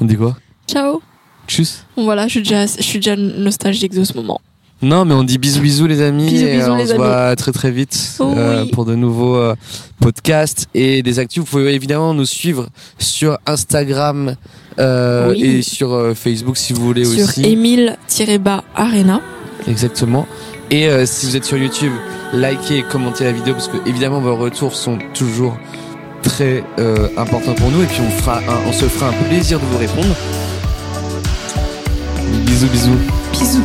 On 0.00 0.06
dit 0.06 0.16
quoi? 0.16 0.34
Ciao! 0.66 1.02
Tchuss. 1.46 1.84
Bon, 1.98 2.04
voilà, 2.04 2.26
je 2.26 2.30
suis 2.30 2.40
déjà, 2.42 2.64
je 2.64 2.80
suis 2.82 3.00
déjà 3.00 3.16
nostalgique 3.16 3.92
de 3.92 4.02
ce 4.02 4.14
moment. 4.14 4.40
Non, 4.82 5.04
mais 5.04 5.12
on 5.12 5.24
dit 5.24 5.36
bisous 5.36 5.60
bisous 5.60 5.86
les 5.86 6.00
amis 6.00 6.30
Bisous, 6.30 6.46
et 6.46 6.56
bisous, 6.56 6.70
on 6.70 6.76
les 6.76 6.86
se 6.86 6.90
amis. 6.92 6.98
voit 7.02 7.36
très 7.36 7.52
très 7.52 7.70
vite 7.70 8.16
Oh 8.18 8.32
euh, 8.34 8.62
oui. 8.64 8.70
pour 8.70 8.86
de 8.86 8.94
nouveaux 8.94 9.36
euh, 9.36 9.54
podcasts 10.00 10.68
et 10.74 11.02
des 11.02 11.18
actus. 11.18 11.40
Vous 11.42 11.46
pouvez 11.50 11.74
évidemment 11.74 12.14
nous 12.14 12.24
suivre 12.24 12.66
sur 12.98 13.36
Instagram 13.46 14.36
euh, 14.78 15.32
Oui. 15.32 15.42
et 15.44 15.62
sur 15.62 16.12
Facebook 16.16 16.56
si 16.56 16.72
vous 16.72 16.82
voulez 16.82 17.04
Sur 17.04 17.24
aussi. 17.28 17.44
Emile-Arena. 17.44 19.20
Exactement. 19.68 20.26
Et 20.70 20.88
si 21.04 21.26
vous 21.26 21.36
êtes 21.36 21.44
sur 21.44 21.58
YouTube, 21.58 21.92
likez 22.32 22.78
et 22.78 22.82
commentez 22.82 23.24
la 23.24 23.32
vidéo 23.32 23.52
parce 23.54 23.68
que 23.68 23.76
évidemment 23.86 24.20
vos 24.20 24.36
retours 24.36 24.74
sont 24.74 24.98
toujours 25.12 25.58
très 26.22 26.64
importants 27.18 27.54
pour 27.54 27.70
nous 27.70 27.82
et 27.82 27.86
puis 27.86 28.00
on 28.06 28.10
fera 28.22 28.38
un- 28.38 28.66
on 28.68 28.72
se 28.72 28.86
fera 28.86 29.10
un 29.10 29.24
plaisir 29.28 29.58
de 29.58 29.64
vous 29.66 29.78
répondre. 29.78 30.14
Bisous 32.46 32.68
bisous. 32.68 32.98
Bisous. 33.32 33.62